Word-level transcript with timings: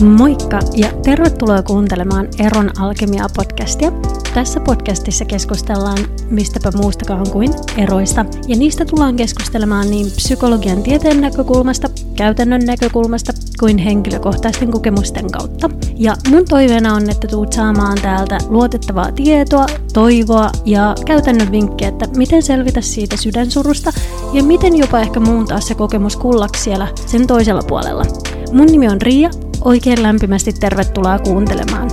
Moikka 0.00 0.58
ja 0.76 0.88
tervetuloa 1.02 1.62
kuuntelemaan 1.62 2.28
Eron 2.38 2.70
Alkemia-podcastia. 2.78 3.92
Tässä 4.34 4.60
podcastissa 4.60 5.24
keskustellaan 5.24 5.98
mistäpä 6.30 6.70
muustakaan 6.76 7.30
kuin 7.30 7.54
eroista. 7.76 8.24
Ja 8.48 8.56
niistä 8.56 8.84
tullaan 8.84 9.16
keskustelemaan 9.16 9.90
niin 9.90 10.06
psykologian 10.06 10.82
tieteen 10.82 11.20
näkökulmasta, 11.20 11.88
käytännön 12.16 12.60
näkökulmasta 12.64 13.32
kuin 13.60 13.78
henkilökohtaisten 13.78 14.70
kokemusten 14.70 15.30
kautta. 15.30 15.70
Ja 15.96 16.16
mun 16.30 16.44
toiveena 16.48 16.94
on, 16.94 17.10
että 17.10 17.28
tuut 17.28 17.52
saamaan 17.52 17.98
täältä 18.02 18.38
luotettavaa 18.48 19.12
tietoa, 19.12 19.66
toivoa 19.92 20.50
ja 20.64 20.94
käytännön 21.06 21.52
vinkkejä, 21.52 21.88
että 21.88 22.06
miten 22.16 22.42
selvitä 22.42 22.80
siitä 22.80 23.16
sydänsurusta 23.16 23.92
ja 24.32 24.42
miten 24.42 24.76
jopa 24.76 25.00
ehkä 25.00 25.20
muuntaa 25.20 25.60
se 25.60 25.74
kokemus 25.74 26.16
kullaksi 26.16 26.62
siellä 26.62 26.88
sen 27.06 27.26
toisella 27.26 27.62
puolella. 27.68 28.04
Mun 28.52 28.66
nimi 28.66 28.88
on 28.88 29.02
Riia 29.02 29.30
Oikein 29.64 30.02
lämpimästi 30.02 30.52
tervetuloa 30.52 31.18
kuuntelemaan. 31.18 31.90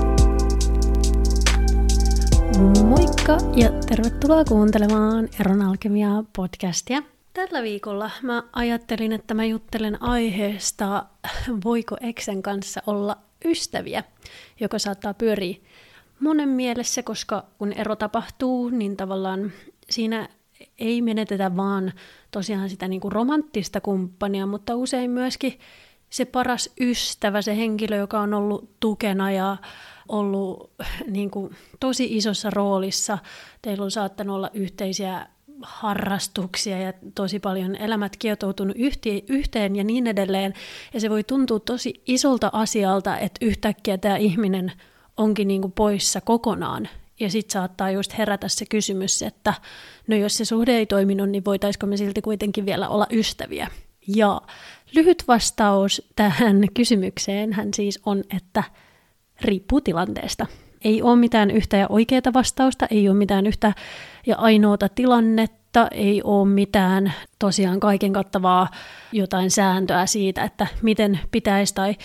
Moikka 2.84 3.38
ja 3.56 3.70
tervetuloa 3.88 4.46
kuuntelemaan 4.46 5.30
Eron 5.40 5.62
Alkemia 5.62 6.10
podcastia. 6.36 7.02
Tällä 7.34 7.64
viikolla 7.64 8.12
mä 8.22 8.44
ajattelin, 8.54 9.12
että 9.12 9.34
mä 9.34 9.46
juttelen 9.46 10.02
aiheesta, 10.04 11.06
voiko 11.66 11.98
eksen 12.02 12.42
kanssa 12.44 12.82
olla 12.88 13.18
ystäviä, 13.46 14.04
joka 14.60 14.80
saattaa 14.80 15.14
pyöriä 15.14 15.58
monen 16.20 16.50
mielessä, 16.50 17.04
koska 17.04 17.46
kun 17.58 17.74
ero 17.74 17.96
tapahtuu, 17.96 18.70
niin 18.70 18.98
tavallaan 18.98 19.52
siinä 19.90 20.30
ei 20.80 21.02
menetetä 21.02 21.58
vaan 21.58 21.94
tosiaan 22.32 22.70
sitä 22.70 22.88
niin 22.88 23.02
kuin 23.02 23.12
romanttista 23.12 23.82
kumppania, 23.82 24.46
mutta 24.46 24.76
usein 24.76 25.12
myöskin 25.12 25.60
se 26.16 26.26
paras 26.26 26.70
ystävä, 26.80 27.42
se 27.42 27.58
henkilö, 27.58 27.96
joka 27.96 28.20
on 28.20 28.34
ollut 28.34 28.70
tukena 28.80 29.32
ja 29.32 29.58
ollut 30.10 30.72
niin 31.08 31.32
kuin, 31.32 31.56
tosi 31.80 32.18
isossa 32.18 32.50
roolissa. 32.50 33.18
Teillä 33.62 33.84
on 33.84 33.92
saattanut 33.92 34.36
olla 34.36 34.50
yhteisiä 34.54 35.28
harrastuksia 35.62 36.80
ja 36.80 36.94
tosi 37.16 37.40
paljon 37.40 37.76
elämät 37.76 38.18
kietoutunut 38.18 38.76
yhteen 39.28 39.76
ja 39.76 39.84
niin 39.84 40.08
edelleen. 40.08 40.54
Ja 40.94 41.00
se 41.00 41.10
voi 41.10 41.24
tuntua 41.24 41.60
tosi 41.60 42.02
isolta 42.06 42.50
asialta, 42.54 43.18
että 43.18 43.46
yhtäkkiä 43.46 43.98
tämä 43.98 44.18
ihminen 44.18 44.72
onkin 45.18 45.48
niin 45.48 45.62
kuin 45.62 45.72
poissa 45.72 46.22
kokonaan. 46.22 46.90
Ja 47.20 47.30
sitten 47.30 47.54
saattaa 47.54 47.92
just 47.92 48.18
herätä 48.18 48.48
se 48.48 48.66
kysymys, 48.66 49.22
että 49.22 49.54
no 50.08 50.16
jos 50.16 50.38
se 50.38 50.46
suhde 50.46 50.78
ei 50.78 50.86
toiminut, 50.86 51.30
niin 51.30 51.46
voitaisiko 51.46 51.88
me 51.88 51.98
silti 51.98 52.22
kuitenkin 52.22 52.66
vielä 52.66 52.90
olla 52.90 53.08
ystäviä. 53.12 53.68
Ja 54.08 54.42
lyhyt 54.96 55.24
vastaus 55.28 56.02
tähän 56.16 56.68
kysymykseen 56.74 57.54
hän 57.54 57.74
siis 57.74 58.00
on, 58.06 58.24
että 58.38 58.64
riippuu 59.42 59.82
tilanteesta. 59.82 60.46
Ei 60.84 61.02
ole 61.02 61.16
mitään 61.16 61.52
yhtä 61.52 61.78
ja 61.78 61.86
oikeaa 61.90 62.34
vastausta, 62.34 62.88
ei 62.92 63.10
ole 63.10 63.18
mitään 63.18 63.48
yhtä 63.48 63.74
ja 64.26 64.36
ainoata 64.38 64.90
tilannetta, 64.90 65.88
ei 65.92 66.22
ole 66.24 66.48
mitään 66.48 67.14
tosiaan 67.40 67.80
kaiken 67.80 68.14
kattavaa 68.14 68.68
jotain 69.12 69.52
sääntöä 69.52 70.06
siitä, 70.06 70.44
että 70.44 70.68
miten 70.82 71.20
pitäisi 71.32 71.76
tai 71.76 71.96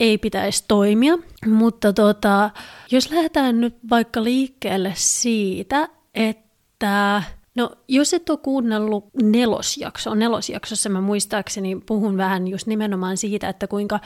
ei 0.00 0.18
pitäisi 0.18 0.64
toimia. 0.68 1.18
Mutta 1.46 1.92
tota, 1.92 2.50
jos 2.90 3.10
lähdetään 3.10 3.60
nyt 3.60 3.76
vaikka 3.90 4.24
liikkeelle 4.24 4.92
siitä, 4.96 5.88
että 6.14 7.22
No, 7.56 7.70
jos 7.88 8.14
et 8.14 8.30
ole 8.30 8.38
kuunnellut 8.38 9.04
nelosjaksoa, 9.22 10.14
nelosjaksossa 10.14 10.88
mä 10.88 11.00
muistaakseni 11.00 11.76
puhun 11.86 12.16
vähän 12.16 12.48
just 12.48 12.66
nimenomaan 12.66 13.16
siitä, 13.16 13.48
että 13.48 13.66
kuinka 13.66 14.00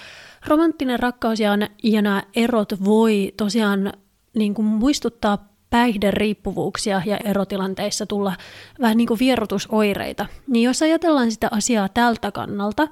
romanttinen 0.47 1.01
rakkaus 1.01 1.41
ja, 1.41 1.59
ja 1.83 2.03
nämä 2.03 2.23
erot 2.37 2.85
voi 2.85 3.33
tosiaan 3.37 3.93
niin 4.35 4.55
kuin 4.55 4.67
muistuttaa 4.67 5.51
päihderiippuvuuksia 5.71 7.03
ja 7.07 7.17
erotilanteissa 7.25 8.07
tulla 8.07 8.37
vähän 8.81 8.97
niin 8.97 9.09
kuin 9.09 9.21
vierotusoireita. 9.21 10.27
Niin 10.47 10.65
jos 10.65 10.83
ajatellaan 10.83 11.31
sitä 11.31 11.49
asiaa 11.51 11.89
tältä 11.89 12.33
kannalta, 12.33 12.89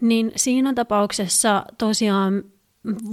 niin 0.00 0.32
siinä 0.36 0.74
tapauksessa 0.74 1.64
tosiaan 1.78 2.44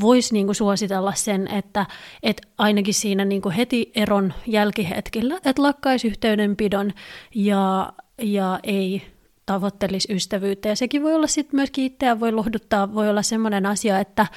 voisi 0.02 0.34
niinku 0.34 0.54
suositella 0.54 1.14
sen, 1.14 1.48
että 1.48 1.86
et 2.24 2.42
ainakin 2.58 2.94
siinä 2.94 3.26
niinku 3.26 3.52
heti 3.58 3.92
eron 3.96 4.34
jälkihetkellä, 4.48 5.36
että 5.36 5.62
lakkaisi 5.62 6.08
yhteydenpidon 6.08 6.94
ja, 7.36 7.94
ja 8.22 8.60
ei 8.64 9.02
tavoittelisi 9.46 10.14
ystävyyttä. 10.14 10.70
Ja 10.70 10.76
sekin 10.76 11.04
voi 11.04 11.14
olla 11.14 11.28
sitten 11.28 11.58
myöskin 11.58 11.86
itseään 11.86 12.20
voi 12.20 12.32
lohduttaa, 12.32 12.94
voi 12.94 13.10
olla 13.10 13.22
semmoinen 13.22 13.66
asia, 13.66 14.00
että 14.00 14.28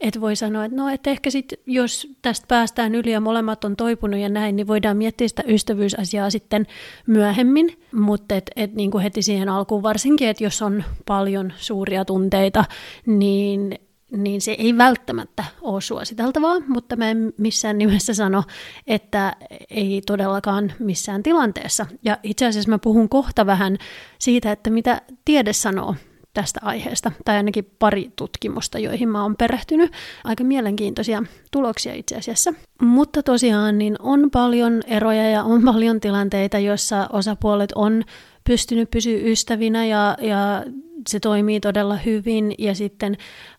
et 0.00 0.20
voi 0.20 0.36
sanoa, 0.36 0.64
että 0.64 0.76
no, 0.76 0.88
et 0.88 1.06
ehkä 1.06 1.30
sitten 1.30 1.58
jos 1.66 2.08
tästä 2.22 2.46
päästään 2.48 2.94
yli 2.94 3.12
ja 3.12 3.20
molemmat 3.20 3.64
on 3.64 3.76
toipunut 3.76 4.20
ja 4.20 4.28
näin, 4.28 4.56
niin 4.56 4.66
voidaan 4.66 4.96
miettiä 4.96 5.28
sitä 5.28 5.42
ystävyysasiaa 5.46 6.30
sitten 6.30 6.66
myöhemmin, 7.06 7.78
mutta 7.92 8.34
et, 8.34 8.50
et 8.56 8.74
niin 8.74 8.90
kuin 8.90 9.02
heti 9.02 9.22
siihen 9.22 9.48
alkuun 9.48 9.82
varsinkin, 9.82 10.28
että 10.28 10.44
jos 10.44 10.62
on 10.62 10.84
paljon 11.06 11.52
suuria 11.56 12.04
tunteita, 12.04 12.64
niin 13.06 13.78
niin 14.16 14.40
se 14.40 14.52
ei 14.52 14.78
välttämättä 14.78 15.44
ole 15.60 15.80
suositeltavaa, 15.80 16.60
mutta 16.68 16.96
mä 16.96 17.10
en 17.10 17.32
missään 17.38 17.78
nimessä 17.78 18.14
sano, 18.14 18.42
että 18.86 19.36
ei 19.70 20.02
todellakaan 20.06 20.72
missään 20.78 21.22
tilanteessa. 21.22 21.86
Ja 22.04 22.18
itse 22.22 22.46
asiassa 22.46 22.70
mä 22.70 22.78
puhun 22.78 23.08
kohta 23.08 23.46
vähän 23.46 23.78
siitä, 24.18 24.52
että 24.52 24.70
mitä 24.70 25.02
tiede 25.24 25.52
sanoo 25.52 25.94
tästä 26.34 26.60
aiheesta, 26.62 27.12
tai 27.24 27.36
ainakin 27.36 27.70
pari 27.78 28.12
tutkimusta, 28.16 28.78
joihin 28.78 29.08
mä 29.08 29.22
oon 29.22 29.36
perehtynyt. 29.36 29.92
Aika 30.24 30.44
mielenkiintoisia 30.44 31.22
tuloksia 31.50 31.94
itse 31.94 32.16
asiassa. 32.16 32.54
Mutta 32.82 33.22
tosiaan 33.22 33.78
niin 33.78 33.96
on 33.98 34.30
paljon 34.30 34.82
eroja 34.86 35.30
ja 35.30 35.42
on 35.42 35.62
paljon 35.62 36.00
tilanteita, 36.00 36.58
joissa 36.58 37.08
osapuolet 37.12 37.72
on 37.74 38.02
pystynyt 38.44 38.90
pysyä 38.90 39.18
ystävinä 39.22 39.86
ja, 39.86 40.16
ja 40.20 40.64
se 41.08 41.20
toimii 41.20 41.60
todella 41.60 41.96
hyvin 41.96 42.54
ja 42.58 42.74
sitten 42.74 43.16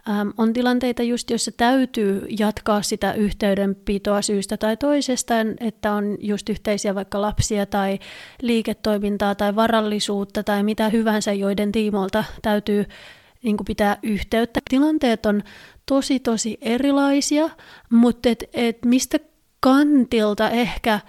äm, 0.09 0.33
on 0.37 0.53
tilanteita 0.53 1.03
just, 1.03 1.29
joissa 1.29 1.51
täytyy 1.57 2.25
jatkaa 2.39 2.81
sitä 2.81 3.13
yhteydenpitoa 3.13 4.21
syystä 4.21 4.57
tai 4.57 4.77
toisesta, 4.77 5.33
että 5.59 5.93
on 5.93 6.17
just 6.19 6.49
yhteisiä 6.49 6.95
vaikka 6.95 7.21
lapsia 7.21 7.65
tai 7.65 7.99
liiketoimintaa 8.41 9.35
tai 9.35 9.55
varallisuutta 9.55 10.43
tai 10.43 10.63
mitä 10.63 10.89
hyvänsä, 10.89 11.33
joiden 11.33 11.71
tiimolta 11.71 12.23
täytyy 12.41 12.85
niin 13.43 13.57
pitää 13.67 13.97
yhteyttä. 14.03 14.59
Tilanteet 14.69 15.25
on 15.25 15.43
tosi 15.85 16.19
tosi 16.19 16.57
erilaisia, 16.61 17.49
mutta 17.89 18.29
et, 18.29 18.43
et 18.53 18.85
mistä 18.85 19.19
kantilta 19.59 20.49
ehkä 20.49 20.99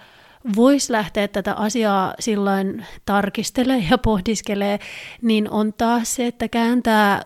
voisi 0.55 0.91
lähteä 0.91 1.27
tätä 1.27 1.53
asiaa 1.53 2.13
silloin 2.19 2.85
tarkistelee 3.05 3.85
ja 3.91 3.97
pohdiskelee, 3.97 4.79
niin 5.21 5.49
on 5.49 5.73
taas 5.73 6.15
se, 6.15 6.27
että 6.27 6.47
kääntää 6.47 7.21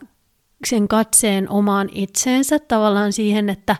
sen 0.65 0.87
katseen 0.87 1.49
omaan 1.49 1.89
itseensä 1.91 2.59
tavallaan 2.59 3.13
siihen, 3.13 3.49
että 3.49 3.75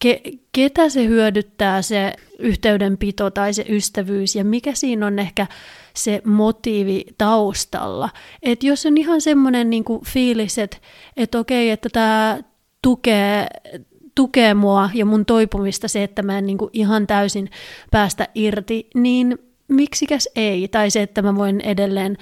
ke, 0.00 0.22
ketä 0.52 0.88
se 0.88 1.06
hyödyttää 1.06 1.82
se 1.82 2.12
yhteydenpito 2.38 3.30
tai 3.30 3.54
se 3.54 3.64
ystävyys 3.68 4.36
ja 4.36 4.44
mikä 4.44 4.74
siinä 4.74 5.06
on 5.06 5.18
ehkä 5.18 5.46
se 5.94 6.22
motiivi 6.24 7.04
taustalla. 7.18 8.08
että 8.42 8.66
jos 8.66 8.86
on 8.86 8.96
ihan 8.96 9.20
semmoinen 9.20 9.70
niinku 9.70 10.02
fiilis, 10.06 10.58
että 10.58 10.76
et 11.16 11.34
okei, 11.34 11.70
että 11.70 11.88
tämä 11.92 12.38
tukee 12.82 13.46
tukee 14.16 14.54
mua 14.54 14.90
ja 14.94 15.06
mun 15.06 15.26
toipumista 15.26 15.88
se, 15.88 16.02
että 16.02 16.22
mä 16.22 16.38
en 16.38 16.46
niin 16.46 16.58
kuin 16.58 16.70
ihan 16.72 17.06
täysin 17.06 17.50
päästä 17.90 18.28
irti, 18.34 18.90
niin 18.94 19.38
miksikäs 19.68 20.28
ei, 20.36 20.68
tai 20.68 20.90
se, 20.90 21.02
että 21.02 21.22
mä 21.22 21.34
voin 21.34 21.60
edelleen 21.60 22.16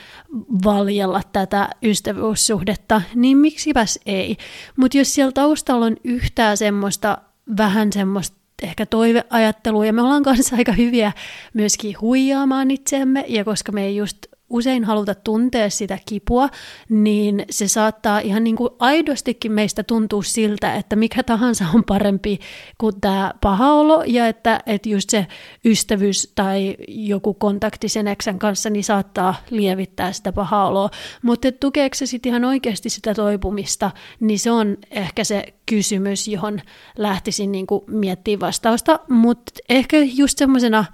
valjella 0.64 1.20
tätä 1.32 1.68
ystävyyssuhdetta, 1.82 3.02
niin 3.14 3.38
miksipäs 3.38 3.98
ei. 4.06 4.36
Mutta 4.76 4.98
jos 4.98 5.14
siellä 5.14 5.32
taustalla 5.32 5.86
on 5.86 5.96
yhtään 6.04 6.56
semmoista, 6.56 7.18
vähän 7.56 7.92
semmoista 7.92 8.36
ehkä 8.62 8.86
toiveajattelua, 8.86 9.86
ja 9.86 9.92
me 9.92 10.02
ollaan 10.02 10.22
kanssa 10.22 10.56
aika 10.56 10.72
hyviä 10.72 11.12
myöskin 11.54 12.00
huijaamaan 12.00 12.70
itseämme, 12.70 13.24
ja 13.28 13.44
koska 13.44 13.72
me 13.72 13.84
ei 13.84 13.96
just 13.96 14.26
usein 14.54 14.84
haluta 14.84 15.14
tuntea 15.14 15.70
sitä 15.70 15.98
kipua, 16.08 16.48
niin 16.88 17.44
se 17.50 17.68
saattaa 17.68 18.18
ihan 18.18 18.44
niin 18.44 18.56
kuin 18.56 18.70
aidostikin 18.78 19.52
meistä 19.52 19.82
tuntua 19.82 20.22
siltä, 20.22 20.74
että 20.74 20.96
mikä 20.96 21.22
tahansa 21.22 21.64
on 21.74 21.84
parempi 21.84 22.38
kuin 22.78 23.00
tämä 23.00 23.32
paha 23.40 23.72
olo, 23.72 24.02
ja 24.06 24.28
että, 24.28 24.60
että 24.66 24.88
just 24.88 25.10
se 25.10 25.26
ystävyys 25.64 26.32
tai 26.34 26.76
joku 26.88 27.34
kontakti 27.34 27.88
sen 27.88 28.08
eksän 28.08 28.38
kanssa 28.38 28.70
niin 28.70 28.84
saattaa 28.84 29.34
lievittää 29.50 30.12
sitä 30.12 30.32
paha 30.32 30.66
oloa. 30.66 30.90
Mutta 31.22 31.52
tukeeko 31.52 31.94
se 31.94 32.06
sitten 32.06 32.30
ihan 32.30 32.44
oikeasti 32.44 32.90
sitä 32.90 33.14
toipumista, 33.14 33.90
niin 34.20 34.38
se 34.38 34.50
on 34.50 34.76
ehkä 34.90 35.24
se 35.24 35.54
kysymys, 35.66 36.28
johon 36.28 36.60
lähtisin 36.98 37.52
niin 37.52 37.66
kuin 37.66 37.84
miettimään 37.86 38.40
vastausta, 38.40 39.00
mutta 39.08 39.52
ehkä 39.68 39.96
just 40.14 40.38
semmoisena 40.38 40.84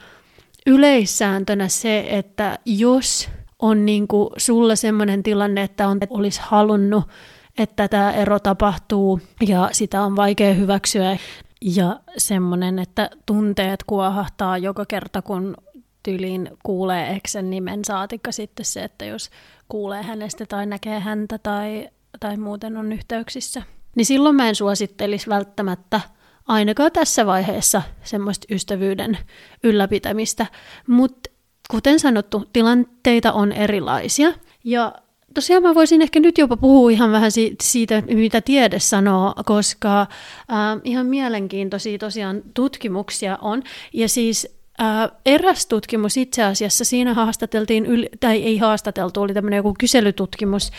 yleissääntönä 0.67 1.69
se, 1.69 2.07
että 2.09 2.59
jos 2.65 3.29
on 3.61 3.87
niin 3.87 4.09
kuin 4.09 4.31
sulla 4.37 4.77
semmoinen 4.77 5.23
tilanne, 5.23 5.63
että 5.63 5.89
on, 5.89 5.99
olisi 6.11 6.41
halunnut, 6.45 7.05
että 7.59 7.89
tämä 7.89 8.13
ero 8.13 8.39
tapahtuu 8.39 9.21
ja 9.49 9.69
sitä 9.73 10.03
on 10.03 10.17
vaikea 10.17 10.55
hyväksyä. 10.55 11.17
Ja 11.65 12.01
semmoinen, 12.17 12.79
että 12.79 13.11
tunteet 13.27 13.85
kuohahtaa 13.85 14.59
joka 14.59 14.87
kerta, 14.87 15.23
kun 15.23 15.57
tyliin 16.03 16.51
kuulee 16.63 17.11
eksen 17.11 17.51
nimen 17.51 17.85
saatikka 17.85 18.33
sitten 18.33 18.67
se, 18.67 18.85
että 18.85 19.05
jos 19.05 19.31
kuulee 19.69 20.03
hänestä 20.03 20.47
tai 20.47 20.67
näkee 20.67 21.01
häntä 21.01 21.39
tai, 21.39 21.89
tai 22.21 22.37
muuten 22.37 22.77
on 22.77 22.93
yhteyksissä. 22.93 23.63
Niin 23.97 24.07
silloin 24.07 24.37
mä 24.37 24.49
en 24.49 24.55
suosittelisi 24.55 25.29
välttämättä 25.29 26.01
ainakaan 26.47 26.93
tässä 26.93 27.27
vaiheessa 27.27 27.83
semmoista 28.03 28.47
ystävyyden 28.51 29.19
ylläpitämistä. 29.63 30.47
Mutta 30.87 31.30
kuten 31.71 32.01
sanottu, 32.01 32.45
tilanteita 32.53 33.33
on 33.33 33.53
erilaisia. 33.53 34.33
Ja 34.65 34.93
tosiaan 35.35 35.63
mä 35.63 35.75
voisin 35.75 36.03
ehkä 36.03 36.21
nyt 36.21 36.39
jopa 36.39 36.57
puhua 36.57 36.91
ihan 36.91 37.13
vähän 37.13 37.31
siitä, 37.63 38.03
mitä 38.15 38.41
tiede 38.41 38.79
sanoo, 38.79 39.35
koska 39.45 40.01
äh, 40.01 40.07
ihan 40.85 41.07
mielenkiintoisia 41.07 41.99
tosiaan 41.99 42.43
tutkimuksia 42.55 43.39
on. 43.41 43.63
Ja 43.93 44.09
siis 44.09 44.61
Äh, 44.81 45.11
eräs 45.27 45.67
tutkimus 45.67 46.17
itse 46.17 46.45
asiassa, 46.45 46.85
siinä 46.85 47.15
haastateltiin, 47.15 47.87
yli, 47.87 48.09
tai 48.21 48.43
ei 48.43 48.59
haastateltu, 48.59 49.23
oli 49.23 49.35
tämmöinen 49.35 49.57
joku 49.57 49.75
kyselytutkimus 49.79 50.71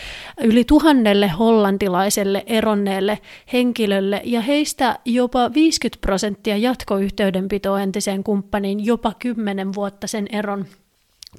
yli 0.44 0.64
tuhannelle 0.64 1.28
hollantilaiselle 1.28 2.44
eronneelle 2.46 3.18
henkilölle, 3.52 4.20
ja 4.24 4.40
heistä 4.40 4.98
jopa 5.04 5.50
50 5.54 6.00
prosenttia 6.00 6.56
jatkoyhteydenpitoa 6.56 7.80
entiseen 7.80 8.24
kumppaniin 8.24 8.84
jopa 8.84 9.12
10 9.18 9.74
vuotta 9.74 10.06
sen 10.06 10.26
eron 10.32 10.66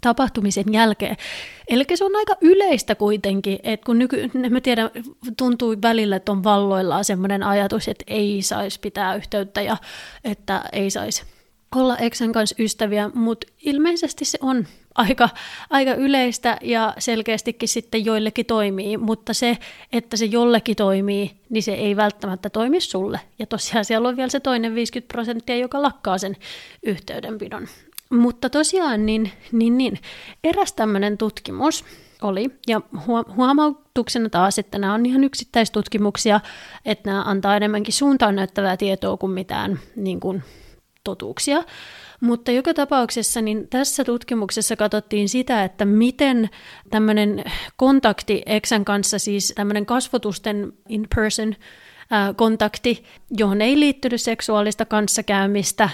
tapahtumisen 0.01 0.73
jälkeen. 0.73 1.17
Eli 1.67 1.85
se 1.95 2.05
on 2.05 2.15
aika 2.15 2.35
yleistä 2.41 2.95
kuitenkin, 2.95 3.59
että 3.63 3.85
kun 3.85 3.99
nyky, 3.99 4.29
mä 4.49 4.61
tiedän, 4.61 4.89
tuntuu 5.37 5.75
välillä, 5.81 6.15
että 6.15 6.31
on 6.31 6.43
valloillaan 6.43 7.05
semmoinen 7.05 7.43
ajatus, 7.43 7.87
että 7.87 8.03
ei 8.07 8.41
saisi 8.41 8.79
pitää 8.79 9.15
yhteyttä 9.15 9.61
ja 9.61 9.77
että 10.23 10.63
ei 10.71 10.89
saisi 10.89 11.23
olla 11.75 11.97
eksän 11.97 12.31
kanssa 12.31 12.55
ystäviä, 12.59 13.09
mutta 13.13 13.47
ilmeisesti 13.61 14.25
se 14.25 14.37
on 14.41 14.67
aika, 14.95 15.29
aika 15.69 15.93
yleistä 15.93 16.57
ja 16.61 16.93
selkeästikin 16.99 17.69
sitten 17.69 18.05
joillekin 18.05 18.45
toimii, 18.45 18.97
mutta 18.97 19.33
se, 19.33 19.57
että 19.91 20.17
se 20.17 20.25
jollekin 20.25 20.75
toimii, 20.75 21.31
niin 21.49 21.63
se 21.63 21.73
ei 21.73 21.95
välttämättä 21.95 22.49
toimi 22.49 22.81
sulle. 22.81 23.19
Ja 23.39 23.45
tosiaan 23.45 23.85
siellä 23.85 24.09
on 24.09 24.17
vielä 24.17 24.29
se 24.29 24.39
toinen 24.39 24.75
50 24.75 25.13
prosenttia, 25.13 25.57
joka 25.57 25.81
lakkaa 25.81 26.17
sen 26.17 26.37
yhteydenpidon. 26.83 27.67
Mutta 28.13 28.49
tosiaan 28.49 29.05
niin, 29.05 29.31
niin, 29.51 29.77
niin 29.77 29.99
eräs 30.43 30.73
tämmöinen 30.73 31.17
tutkimus 31.17 31.85
oli, 32.21 32.49
ja 32.67 32.81
huomautuksena 33.35 34.29
taas, 34.29 34.59
että 34.59 34.79
nämä 34.79 34.93
on 34.93 35.05
ihan 35.05 35.23
yksittäistutkimuksia, 35.23 36.39
että 36.85 37.09
nämä 37.09 37.23
antaa 37.23 37.55
enemmänkin 37.55 37.93
suuntaan 37.93 38.35
näyttävää 38.35 38.77
tietoa 38.77 39.17
kuin 39.17 39.31
mitään 39.31 39.79
niin 39.95 40.19
kuin 40.19 40.43
totuuksia. 41.03 41.63
Mutta 42.21 42.51
joka 42.51 42.73
tapauksessa 42.73 43.41
niin 43.41 43.67
tässä 43.67 44.03
tutkimuksessa 44.03 44.75
katsottiin 44.75 45.29
sitä, 45.29 45.63
että 45.63 45.85
miten 45.85 46.49
tämmöinen 46.89 47.43
kontakti 47.77 48.43
Eksän 48.45 48.85
kanssa, 48.85 49.19
siis 49.19 49.53
tämmöinen 49.55 49.85
kasvotusten 49.85 50.73
in-person 50.89 51.55
kontakti, 52.35 53.03
johon 53.31 53.61
ei 53.61 53.79
liittynyt 53.79 54.21
seksuaalista 54.21 54.85
kanssakäymistä 54.85 55.89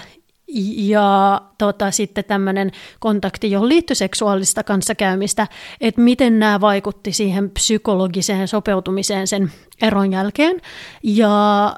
ja 0.76 1.40
tota, 1.58 1.90
sitten 1.90 2.24
tämmöinen 2.24 2.70
kontakti, 3.00 3.50
johon 3.50 3.68
liittyi 3.68 3.96
seksuaalista 3.96 4.64
kanssakäymistä, 4.64 5.46
että 5.80 6.00
miten 6.00 6.38
nämä 6.38 6.60
vaikutti 6.60 7.12
siihen 7.12 7.50
psykologiseen 7.50 8.48
sopeutumiseen 8.48 9.26
sen 9.26 9.52
eron 9.82 10.12
jälkeen. 10.12 10.60
Ja 11.02 11.74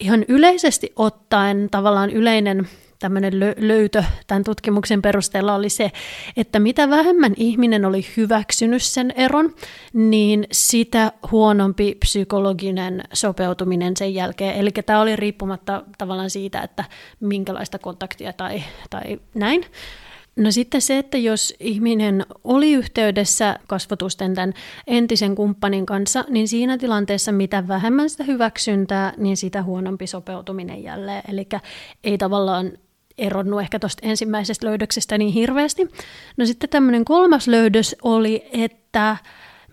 ihan 0.00 0.24
yleisesti 0.28 0.92
ottaen 0.96 1.68
tavallaan 1.70 2.10
yleinen 2.10 2.68
tämmöinen 3.02 3.32
löytö 3.56 4.04
tämän 4.26 4.44
tutkimuksen 4.44 5.02
perusteella 5.02 5.54
oli 5.54 5.68
se, 5.68 5.92
että 6.36 6.58
mitä 6.58 6.90
vähemmän 6.90 7.34
ihminen 7.36 7.84
oli 7.84 8.06
hyväksynyt 8.16 8.82
sen 8.82 9.12
eron, 9.16 9.54
niin 9.92 10.46
sitä 10.52 11.12
huonompi 11.30 11.94
psykologinen 12.00 13.02
sopeutuminen 13.12 13.96
sen 13.96 14.14
jälkeen. 14.14 14.54
Eli 14.54 14.70
tämä 14.70 15.00
oli 15.00 15.16
riippumatta 15.16 15.82
tavallaan 15.98 16.30
siitä, 16.30 16.60
että 16.60 16.84
minkälaista 17.20 17.78
kontaktia 17.78 18.32
tai, 18.32 18.62
tai 18.90 19.20
näin. 19.34 19.64
No 20.36 20.50
sitten 20.50 20.82
se, 20.82 20.98
että 20.98 21.18
jos 21.18 21.54
ihminen 21.60 22.26
oli 22.44 22.72
yhteydessä 22.72 23.58
kasvotusten 23.66 24.34
tämän 24.34 24.54
entisen 24.86 25.34
kumppanin 25.34 25.86
kanssa, 25.86 26.24
niin 26.28 26.48
siinä 26.48 26.78
tilanteessa 26.78 27.32
mitä 27.32 27.68
vähemmän 27.68 28.10
sitä 28.10 28.24
hyväksyntää, 28.24 29.12
niin 29.16 29.36
sitä 29.36 29.62
huonompi 29.62 30.06
sopeutuminen 30.06 30.82
jälleen. 30.82 31.22
Eli 31.28 31.48
ei 32.04 32.18
tavallaan 32.18 32.72
eronnut 33.18 33.60
ehkä 33.60 33.78
tuosta 33.78 34.08
ensimmäisestä 34.08 34.66
löydöksestä 34.66 35.18
niin 35.18 35.32
hirveästi. 35.32 35.88
No 36.36 36.46
sitten 36.46 36.70
tämmöinen 36.70 37.04
kolmas 37.04 37.48
löydös 37.48 37.96
oli, 38.02 38.44
että 38.52 39.16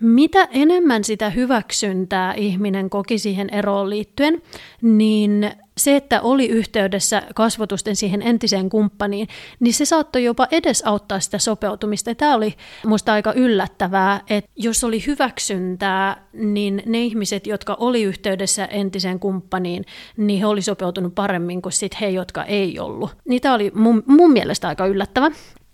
mitä 0.00 0.48
enemmän 0.50 1.04
sitä 1.04 1.30
hyväksyntää 1.30 2.34
ihminen 2.34 2.90
koki 2.90 3.18
siihen 3.18 3.50
eroon 3.50 3.90
liittyen, 3.90 4.42
niin 4.82 5.50
se, 5.80 5.96
että 5.96 6.20
oli 6.20 6.48
yhteydessä 6.48 7.22
kasvotusten 7.34 7.96
siihen 7.96 8.22
entiseen 8.22 8.70
kumppaniin, 8.70 9.28
niin 9.60 9.74
se 9.74 9.84
saattoi 9.84 10.24
jopa 10.24 10.48
edesauttaa 10.50 11.20
sitä 11.20 11.38
sopeutumista. 11.38 12.14
Tämä 12.14 12.34
oli 12.34 12.54
minusta 12.84 13.12
aika 13.12 13.32
yllättävää, 13.32 14.20
että 14.30 14.50
jos 14.56 14.84
oli 14.84 15.06
hyväksyntää, 15.06 16.24
niin 16.32 16.82
ne 16.86 17.02
ihmiset, 17.02 17.46
jotka 17.46 17.76
oli 17.80 18.02
yhteydessä 18.02 18.64
entiseen 18.64 19.20
kumppaniin, 19.20 19.84
niin 20.16 20.40
he 20.40 20.46
oli 20.46 20.62
sopeutunut 20.62 21.14
paremmin 21.14 21.62
kuin 21.62 21.72
sit 21.72 22.00
he, 22.00 22.08
jotka 22.08 22.44
ei 22.44 22.78
ollut. 22.78 23.10
Niitä 23.28 23.54
oli 23.54 23.72
mun, 23.74 24.02
mun 24.06 24.32
mielestä 24.32 24.68
aika 24.68 24.86
yllättävä. 24.86 25.30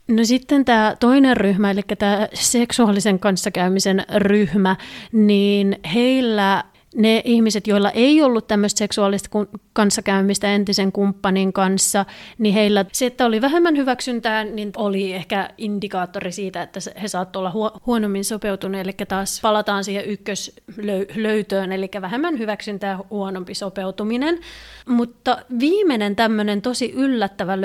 No 0.08 0.24
sitten 0.24 0.64
tämä 0.64 0.96
toinen 1.00 1.36
ryhmä, 1.36 1.70
eli 1.70 1.80
tämä 1.98 2.28
seksuaalisen 2.32 3.18
kanssakäymisen 3.18 4.04
ryhmä, 4.16 4.76
niin 5.12 5.78
heillä 5.94 6.64
ne 6.96 7.22
ihmiset, 7.24 7.66
joilla 7.66 7.90
ei 7.90 8.22
ollut 8.22 8.46
tämmöistä 8.46 8.78
seksuaalista 8.78 9.28
kanssakäymistä 9.72 10.54
entisen 10.54 10.92
kumppanin 10.92 11.52
kanssa, 11.52 12.04
niin 12.38 12.54
heillä 12.54 12.84
se, 12.92 13.06
että 13.06 13.26
oli 13.26 13.40
vähemmän 13.40 13.76
hyväksyntää, 13.76 14.44
niin 14.44 14.72
oli 14.76 15.12
ehkä 15.12 15.50
indikaattori 15.58 16.32
siitä, 16.32 16.62
että 16.62 16.80
he 17.02 17.08
saattoivat 17.08 17.54
olla 17.54 17.80
huonommin 17.86 18.24
sopeutuneet, 18.24 18.86
eli 18.86 18.92
taas 19.08 19.40
palataan 19.40 19.84
siihen 19.84 20.04
ykköslöytöön, 20.04 21.72
eli 21.72 21.88
vähemmän 22.00 22.38
hyväksyntää, 22.38 22.98
huonompi 23.10 23.54
sopeutuminen. 23.54 24.38
Mutta 24.88 25.38
viimeinen 25.60 26.16
tämmöinen 26.16 26.62
tosi 26.62 26.92
yllättävä 26.92 27.60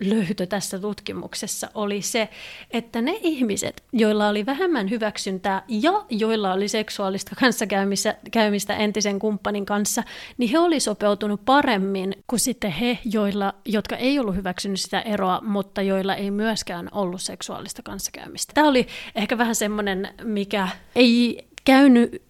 löytö 0.00 0.46
tässä 0.46 0.78
tutkimuksessa 0.78 1.70
oli 1.74 2.02
se, 2.02 2.28
että 2.70 3.02
ne 3.02 3.18
ihmiset, 3.22 3.82
joilla 3.92 4.28
oli 4.28 4.46
vähemmän 4.46 4.90
hyväksyntää 4.90 5.62
ja 5.68 6.04
joilla 6.10 6.52
oli 6.52 6.68
seksuaalista 6.68 7.36
kanssakäymistä 7.40 8.75
entisen 8.76 9.18
kumppanin 9.18 9.66
kanssa, 9.66 10.02
niin 10.38 10.50
he 10.50 10.58
oli 10.58 10.80
sopeutunut 10.80 11.44
paremmin 11.44 12.14
kuin 12.26 12.40
sitten 12.40 12.70
he, 12.70 12.98
joilla, 13.04 13.54
jotka 13.64 13.96
ei 13.96 14.18
ollut 14.18 14.36
hyväksynyt 14.36 14.80
sitä 14.80 15.00
eroa, 15.00 15.40
mutta 15.44 15.82
joilla 15.82 16.14
ei 16.14 16.30
myöskään 16.30 16.88
ollut 16.92 17.22
seksuaalista 17.22 17.82
kanssakäymistä. 17.82 18.52
Tämä 18.54 18.68
oli 18.68 18.86
ehkä 19.14 19.38
vähän 19.38 19.54
semmoinen, 19.54 20.08
mikä 20.22 20.68
ei 20.94 21.46
käynyt 21.64 22.22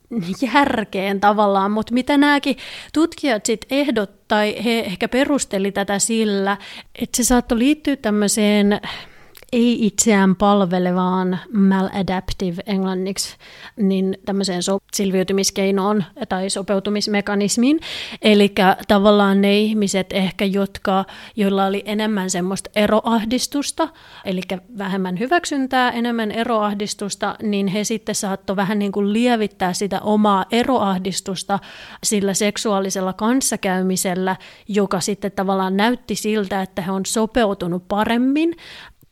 järkeen 0.55 1.21
tavallaan, 1.21 1.71
mutta 1.71 1.95
mitä 1.95 2.17
nämäkin 2.17 2.57
tutkijat 2.95 3.47
sitten 3.47 3.79
ehdot, 3.79 4.29
tai 4.29 4.65
he 4.65 4.81
ehkä 4.81 5.09
perusteli 5.09 5.73
tätä 5.73 5.99
sillä, 5.99 6.57
että 6.95 7.17
se 7.17 7.25
saattoi 7.25 7.59
liittyä 7.59 7.97
tämmöiseen 7.97 8.81
ei 9.57 9.87
itseään 9.87 10.37
palvelevaan 10.37 11.39
maladaptive 11.53 12.63
englanniksi, 12.67 13.37
niin 13.77 14.19
tämmöiseen 14.25 14.63
so- 14.63 14.79
selviytymiskeinoon 14.95 16.05
tai 16.29 16.51
sopeutumismekanismiin. 16.51 17.81
Eli 18.23 18.53
tavallaan 18.89 19.41
ne 19.41 19.59
ihmiset 19.59 20.07
ehkä, 20.13 20.45
jotka, 20.45 21.05
joilla 21.37 21.67
oli 21.67 21.83
enemmän 21.87 22.31
semmoista 22.31 22.71
eroahdistusta, 22.77 23.89
eli 24.25 24.41
vähemmän 24.79 25.19
hyväksyntää, 25.19 25.91
enemmän 25.91 26.31
eroahdistusta, 26.31 27.37
niin 27.43 27.67
he 27.67 27.85
sitten 27.85 28.15
saattoi 28.15 28.57
vähän 28.57 28.79
niin 28.79 28.93
kuin 28.93 29.13
lievittää 29.13 29.73
sitä 29.73 30.01
omaa 30.01 30.45
eroahdistusta 30.51 31.59
sillä 32.05 32.35
seksuaalisella 32.35 33.13
kanssakäymisellä, 33.13 34.37
joka 34.69 35.01
sitten 35.01 35.33
tavallaan 35.33 35.77
näytti 35.77 36.15
siltä, 36.15 36.63
että 36.63 36.83
he 36.83 36.91
on 36.91 37.07
sopeutunut 37.07 37.89
paremmin 37.89 38.55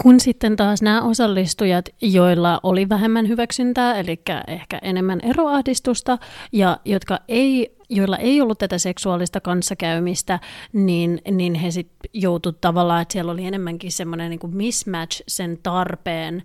kun 0.02 0.20
sitten 0.20 0.56
taas 0.56 0.82
nämä 0.82 1.02
osallistujat, 1.02 1.88
joilla 2.02 2.60
oli 2.62 2.88
vähemmän 2.88 3.28
hyväksyntää, 3.28 3.94
eli 3.94 4.20
ehkä 4.46 4.78
enemmän 4.82 5.20
eroahdistusta, 5.22 6.18
ja 6.52 6.78
jotka 6.84 7.20
ei, 7.28 7.76
joilla 7.90 8.16
ei 8.16 8.40
ollut 8.40 8.58
tätä 8.58 8.78
seksuaalista 8.78 9.40
kanssakäymistä, 9.40 10.40
niin, 10.72 11.20
niin 11.30 11.54
he 11.54 11.70
sitten 11.70 12.10
joutuivat 12.12 12.60
tavallaan, 12.60 13.02
että 13.02 13.12
siellä 13.12 13.32
oli 13.32 13.46
enemmänkin 13.46 13.92
semmoinen 13.92 14.30
niin 14.30 14.56
mismatch 14.56 15.22
sen 15.28 15.58
tarpeen 15.62 16.42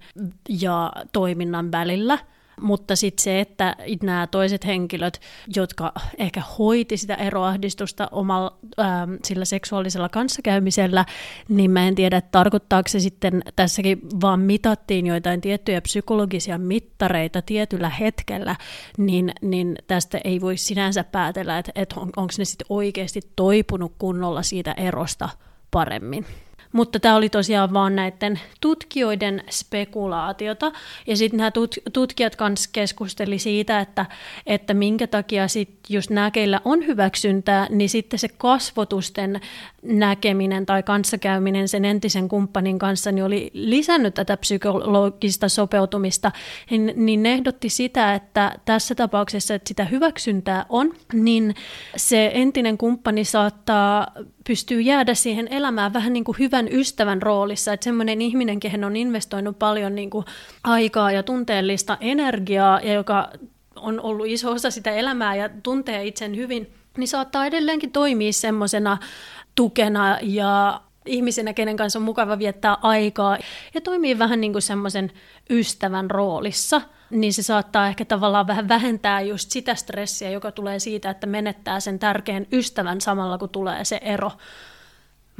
ja 0.50 0.92
toiminnan 1.12 1.72
välillä– 1.72 2.20
mutta 2.62 2.96
sitten 2.96 3.24
se, 3.24 3.40
että 3.40 3.76
nämä 4.04 4.28
toiset 4.28 4.66
henkilöt, 4.66 5.22
jotka 5.56 5.94
ehkä 6.18 6.42
hoiti 6.60 6.98
sitä 6.98 7.16
eroahdistusta 7.16 8.08
omalla 8.12 8.58
ähm, 8.80 9.14
sillä 9.24 9.46
seksuaalisella 9.46 10.10
kanssakäymisellä, 10.10 11.06
niin 11.50 11.72
mä 11.72 11.88
en 11.88 11.96
tiedä, 11.96 12.22
tarkoittaako 12.22 12.90
se 12.90 13.00
sitten, 13.00 13.42
tässäkin 13.56 14.02
vaan 14.22 14.40
mitattiin 14.40 15.08
joitain 15.08 15.42
tiettyjä 15.42 15.82
psykologisia 15.82 16.58
mittareita 16.58 17.42
tietyllä 17.42 17.90
hetkellä, 17.90 18.56
niin, 18.98 19.32
niin 19.42 19.76
tästä 19.88 20.20
ei 20.24 20.42
voi 20.42 20.58
sinänsä 20.58 21.04
päätellä, 21.04 21.58
että, 21.58 21.72
että 21.76 22.00
on, 22.00 22.10
onko 22.18 22.34
ne 22.38 22.46
sitten 22.46 22.68
oikeasti 22.70 23.22
toipunut 23.36 23.94
kunnolla 24.00 24.44
siitä 24.44 24.72
erosta 24.72 25.30
paremmin. 25.72 26.26
Mutta 26.72 27.00
tämä 27.00 27.16
oli 27.16 27.30
tosiaan 27.30 27.74
vaan 27.74 27.96
näiden 27.96 28.40
tutkijoiden 28.62 29.44
spekulaatiota. 29.50 30.72
Ja 31.08 31.18
sitten 31.18 31.38
nämä 31.38 31.50
tut- 31.50 31.92
tutkijat 31.94 32.36
kanssa 32.36 32.70
keskusteli 32.74 33.40
siitä, 33.40 33.80
että, 33.80 34.06
että 34.46 34.74
minkä 34.74 35.08
takia 35.08 35.48
sitten 35.48 35.80
just 35.90 36.10
nämä, 36.10 36.32
keillä 36.32 36.62
on 36.66 36.88
hyväksyntää, 36.88 37.68
niin 37.70 37.90
sitten 37.90 38.20
se 38.20 38.28
kasvotusten 38.28 39.42
näkeminen 39.84 40.66
tai 40.66 40.84
kanssakäyminen 40.84 41.68
sen 41.68 41.86
entisen 41.86 42.30
kumppanin 42.30 42.80
kanssa 42.80 43.12
niin 43.12 43.26
oli 43.26 43.52
lisännyt 43.54 44.14
tätä 44.14 44.38
psykologista 44.38 45.50
sopeutumista, 45.50 46.32
niin, 46.70 46.94
niin 46.96 47.24
ne 47.24 47.34
ehdotti 47.34 47.70
sitä, 47.70 48.16
että 48.16 48.56
tässä 48.66 48.96
tapauksessa, 48.96 49.56
että 49.56 49.68
sitä 49.68 49.86
hyväksyntää 49.86 50.66
on, 50.70 50.94
niin 51.14 51.56
se 51.98 52.32
entinen 52.34 52.78
kumppani 52.78 53.26
saattaa 53.26 54.08
pystyy 54.50 54.82
jäädä 54.82 55.14
siihen 55.14 55.48
elämään 55.52 55.94
vähän 55.94 56.14
niin 56.14 56.24
kuin 56.24 56.40
hyvän 56.40 56.68
ystävän 56.72 57.22
roolissa, 57.22 57.74
että 57.74 57.84
semmoinen 57.84 58.22
ihminen, 58.22 58.60
kehen 58.60 58.84
on 58.84 58.96
investoinut 58.96 59.60
paljon 59.60 59.96
niin 59.96 60.10
kuin 60.10 60.26
aikaa 60.64 61.12
ja 61.12 61.24
tunteellista 61.24 61.98
energiaa 62.02 62.80
ja 62.84 62.94
joka 62.94 63.30
on 63.76 64.02
ollut 64.02 64.28
iso 64.28 64.52
osa 64.52 64.72
sitä 64.72 64.92
elämää 64.92 65.36
ja 65.36 65.50
tuntee 65.64 66.06
itsen 66.06 66.36
hyvin, 66.36 66.74
niin 66.98 67.08
saattaa 67.08 67.46
edelleenkin 67.46 67.92
toimia 67.92 68.34
semmoisena 68.34 68.98
tukena 69.56 70.18
ja 70.22 70.82
ihmisenä, 71.06 71.54
kenen 71.54 71.78
kanssa 71.78 72.00
on 72.00 72.04
mukava 72.04 72.40
viettää 72.40 72.78
aikaa. 72.82 73.38
Ja 73.74 73.82
toimii 73.82 74.20
vähän 74.20 74.42
niin 74.42 74.52
kuin 74.52 74.62
semmoisen 74.62 75.12
ystävän 75.50 76.12
roolissa, 76.12 76.82
niin 77.10 77.34
se 77.34 77.44
saattaa 77.44 77.88
ehkä 77.88 78.06
tavallaan 78.06 78.48
vähän 78.48 78.68
vähentää 78.68 79.22
just 79.22 79.52
sitä 79.52 79.76
stressiä, 79.76 80.30
joka 80.30 80.52
tulee 80.52 80.80
siitä, 80.80 81.10
että 81.10 81.28
menettää 81.28 81.80
sen 81.80 82.00
tärkeän 82.00 82.46
ystävän 82.52 83.02
samalla, 83.02 83.38
kun 83.38 83.50
tulee 83.50 83.86
se 83.86 84.00
ero. 84.02 84.32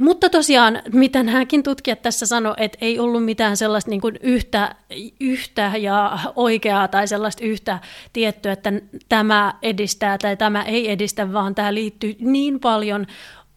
Mutta 0.00 0.28
tosiaan, 0.28 0.82
mitä 0.92 1.22
nämäkin 1.22 1.62
tutkijat 1.62 2.02
tässä 2.02 2.26
sanoi, 2.26 2.54
että 2.56 2.78
ei 2.80 2.98
ollut 2.98 3.24
mitään 3.24 3.56
sellaista 3.56 3.90
niin 3.90 4.00
kuin 4.00 4.18
yhtä, 4.22 4.74
yhtä 5.20 5.72
ja 5.78 6.18
oikeaa 6.36 6.88
tai 6.88 7.08
sellaista 7.08 7.44
yhtä 7.44 7.78
tiettyä, 8.12 8.52
että 8.52 8.72
tämä 9.08 9.54
edistää 9.62 10.18
tai 10.18 10.36
tämä 10.36 10.62
ei 10.62 10.90
edistä, 10.90 11.32
vaan 11.32 11.54
tämä 11.54 11.74
liittyy 11.74 12.16
niin 12.18 12.60
paljon 12.60 13.06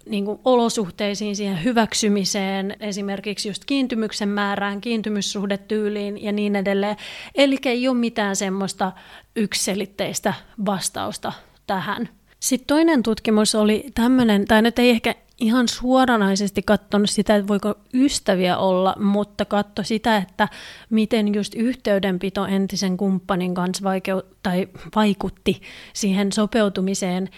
niin 0.10 0.26
kuin 0.26 0.40
olosuhteisiin, 0.46 1.36
siihen 1.36 1.64
hyväksymiseen, 1.64 2.76
esimerkiksi 2.80 3.50
just 3.50 3.66
kiintymyksen 3.66 4.30
määrään, 4.30 4.82
kiintymyssuhdetyyliin 4.82 6.24
ja 6.24 6.32
niin 6.32 6.56
edelleen. 6.56 6.96
Eli 7.36 7.58
ei 7.66 7.88
ole 7.88 7.98
mitään 7.98 8.36
semmoista 8.36 8.92
ykselitteistä 9.36 10.34
vastausta 10.66 11.34
tähän. 11.68 12.10
Sitten 12.40 12.68
toinen 12.68 13.04
tutkimus 13.04 13.56
oli 13.56 13.86
tämmöinen, 13.96 14.46
tai 14.46 14.62
nyt 14.62 14.80
ei 14.80 14.90
ehkä 14.90 15.16
ihan 15.40 15.68
suoranaisesti 15.68 16.62
katsonut 16.62 17.10
sitä, 17.10 17.36
että 17.36 17.48
voiko 17.48 17.76
ystäviä 17.94 18.58
olla, 18.58 18.96
mutta 19.00 19.46
katso 19.46 19.84
sitä, 19.84 20.18
että 20.18 20.48
miten 20.90 21.36
just 21.36 21.56
yhteydenpito 21.56 22.46
entisen 22.46 22.98
kumppanin 22.98 23.54
kanssa 23.56 23.84
vaikeu- 23.84 24.36
tai 24.44 24.68
vaikutti 24.96 25.62
siihen 25.94 26.32
sopeutumiseen 26.32 27.30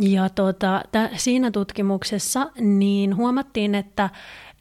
ja 0.00 0.28
tuota, 0.28 0.82
t- 0.92 1.18
siinä 1.18 1.50
tutkimuksessa 1.50 2.50
niin 2.60 3.16
huomattiin, 3.16 3.74
että 3.74 4.10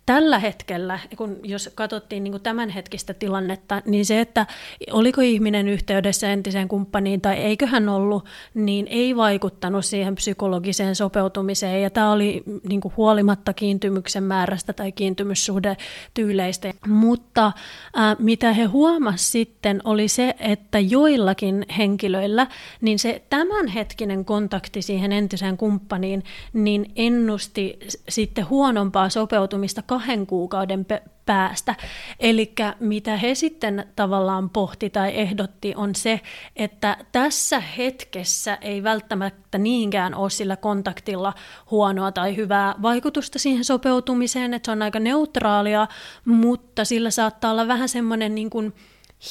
tällä 0.05 0.39
hetkellä, 0.39 0.99
kun 1.17 1.39
jos 1.43 1.69
katsottiin 1.75 2.23
niin 2.23 2.41
tämänhetkistä 2.41 3.13
tilannetta, 3.13 3.81
niin 3.85 4.05
se, 4.05 4.21
että 4.21 4.45
oliko 4.91 5.21
ihminen 5.21 5.67
yhteydessä 5.67 6.31
entiseen 6.31 6.67
kumppaniin 6.67 7.21
tai 7.21 7.35
eikö 7.35 7.67
hän 7.67 7.89
ollut, 7.89 8.25
niin 8.53 8.87
ei 8.89 9.15
vaikuttanut 9.15 9.85
siihen 9.85 10.15
psykologiseen 10.15 10.95
sopeutumiseen. 10.95 11.81
Ja 11.81 11.89
tämä 11.89 12.11
oli 12.11 12.43
niin 12.69 12.81
huolimatta 12.97 13.53
kiintymyksen 13.53 14.23
määrästä 14.23 14.73
tai 14.73 14.91
kiintymyssuhdetyyleistä. 14.91 16.73
Mutta 16.87 17.51
ää, 17.95 18.15
mitä 18.19 18.53
he 18.53 18.63
huomasivat 18.63 19.19
sitten 19.19 19.81
oli 19.83 20.07
se, 20.07 20.35
että 20.39 20.79
joillakin 20.79 21.65
henkilöillä 21.77 22.47
niin 22.81 22.99
se 22.99 23.21
tämänhetkinen 23.29 24.25
kontakti 24.25 24.81
siihen 24.81 25.11
entiseen 25.11 25.57
kumppaniin 25.57 26.23
niin 26.53 26.91
ennusti 26.95 27.79
sitten 28.09 28.49
huonompaa 28.49 29.09
sopeutumista 29.09 29.81
kahden 29.95 30.27
kuukauden 30.27 30.85
päästä. 31.25 31.75
Eli 32.19 32.53
mitä 32.79 33.17
he 33.17 33.35
sitten 33.35 33.85
tavallaan 33.95 34.49
pohti 34.49 34.89
tai 34.89 35.11
ehdotti 35.15 35.73
on 35.75 35.95
se, 35.95 36.21
että 36.55 36.97
tässä 37.11 37.59
hetkessä 37.59 38.57
ei 38.61 38.83
välttämättä 38.83 39.57
niinkään 39.57 40.15
ole 40.15 40.29
sillä 40.29 40.55
kontaktilla 40.55 41.33
huonoa 41.71 42.11
tai 42.11 42.35
hyvää 42.35 42.75
vaikutusta 42.81 43.39
siihen 43.39 43.63
sopeutumiseen, 43.63 44.53
että 44.53 44.67
se 44.67 44.71
on 44.71 44.81
aika 44.81 44.99
neutraalia, 44.99 45.87
mutta 46.25 46.85
sillä 46.85 47.11
saattaa 47.11 47.51
olla 47.51 47.67
vähän 47.67 47.89
semmoinen 47.89 48.35
niin 48.35 48.49
kuin, 48.49 48.73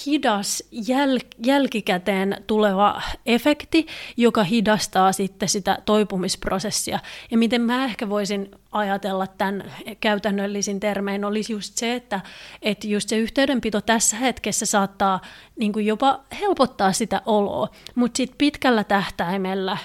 hidas 0.07 0.65
jäl- 0.73 1.29
jälkikäteen 1.47 2.37
tuleva 2.47 3.03
efekti, 3.27 3.87
joka 4.17 4.45
hidastaa 4.45 5.13
sitten 5.13 5.49
sitä 5.49 5.79
toipumisprosessia. 5.85 6.99
Ja 7.31 7.39
miten 7.39 7.61
mä 7.61 7.85
ehkä 7.85 8.09
voisin 8.09 8.51
ajatella 8.73 9.27
tämän 9.27 9.73
käytännöllisin 10.01 10.81
termein, 10.81 11.25
olisi 11.25 11.53
just 11.53 11.77
se, 11.77 11.95
että, 11.95 12.21
että 12.63 12.87
just 12.87 13.09
se 13.09 13.17
yhteydenpito 13.19 13.81
tässä 13.81 14.17
hetkessä 14.17 14.67
saattaa 14.67 15.21
niin 15.59 15.73
kuin 15.73 15.87
jopa 15.87 16.21
helpottaa 16.41 16.93
sitä 16.93 17.23
oloa, 17.27 17.69
mutta 17.95 18.17
sitten 18.17 18.39
pitkällä 18.39 18.85
tähtäimellä 18.85 19.79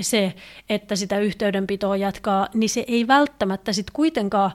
se, 0.00 0.34
että 0.68 0.96
sitä 0.96 1.18
yhteydenpitoa 1.18 1.96
jatkaa, 1.96 2.48
niin 2.54 2.70
se 2.70 2.84
ei 2.88 3.06
välttämättä 3.06 3.72
sitten 3.72 3.92
kuitenkaan 3.92 4.50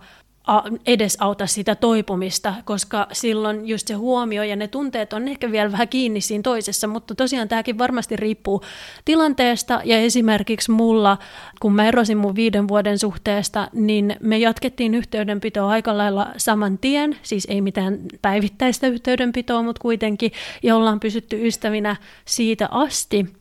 edesauta 0.85 1.47
sitä 1.47 1.75
toipumista, 1.75 2.53
koska 2.65 3.07
silloin 3.11 3.67
just 3.67 3.87
se 3.87 3.93
huomio 3.93 4.43
ja 4.43 4.55
ne 4.55 4.67
tunteet 4.67 5.13
on 5.13 5.27
ehkä 5.27 5.51
vielä 5.51 5.71
vähän 5.71 5.87
kiinni 5.87 6.21
siinä 6.21 6.41
toisessa, 6.41 6.87
mutta 6.87 7.15
tosiaan 7.15 7.47
tämäkin 7.47 7.77
varmasti 7.77 8.15
riippuu 8.15 8.61
tilanteesta. 9.05 9.81
Ja 9.85 9.97
esimerkiksi 9.97 10.71
mulla, 10.71 11.17
kun 11.59 11.73
mä 11.75 11.87
erosin 11.87 12.17
mun 12.17 12.35
viiden 12.35 12.67
vuoden 12.67 12.99
suhteesta, 12.99 13.67
niin 13.73 14.15
me 14.19 14.37
jatkettiin 14.37 14.95
yhteydenpitoa 14.95 15.69
aika 15.69 15.97
lailla 15.97 16.27
saman 16.37 16.77
tien, 16.77 17.15
siis 17.21 17.47
ei 17.49 17.61
mitään 17.61 17.99
päivittäistä 18.21 18.87
yhteydenpitoa, 18.87 19.63
mutta 19.63 19.81
kuitenkin, 19.81 20.31
ja 20.63 20.75
ollaan 20.75 20.99
pysytty 20.99 21.47
ystävinä 21.47 21.95
siitä 22.25 22.67
asti. 22.71 23.38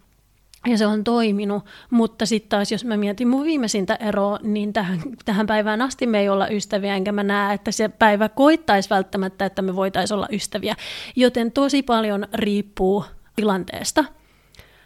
Ja 0.68 0.78
se 0.78 0.86
on 0.86 1.04
toiminut, 1.04 1.64
mutta 1.90 2.26
sitten 2.26 2.48
taas 2.48 2.72
jos 2.72 2.84
mä 2.84 2.96
mietin 2.96 3.28
mun 3.28 3.44
viimeisintä 3.44 3.94
eroa, 3.94 4.38
niin 4.42 4.72
tähän, 4.72 5.00
tähän 5.24 5.46
päivään 5.46 5.82
asti 5.82 6.06
me 6.06 6.20
ei 6.20 6.28
olla 6.28 6.48
ystäviä, 6.48 6.96
enkä 6.96 7.12
mä 7.12 7.22
näe, 7.22 7.54
että 7.54 7.70
se 7.70 7.88
päivä 7.88 8.28
koittaisi 8.28 8.90
välttämättä, 8.90 9.46
että 9.46 9.62
me 9.62 9.76
voitaisiin 9.76 10.16
olla 10.16 10.28
ystäviä. 10.32 10.76
Joten 11.16 11.52
tosi 11.52 11.82
paljon 11.82 12.26
riippuu 12.32 13.04
tilanteesta. 13.36 14.04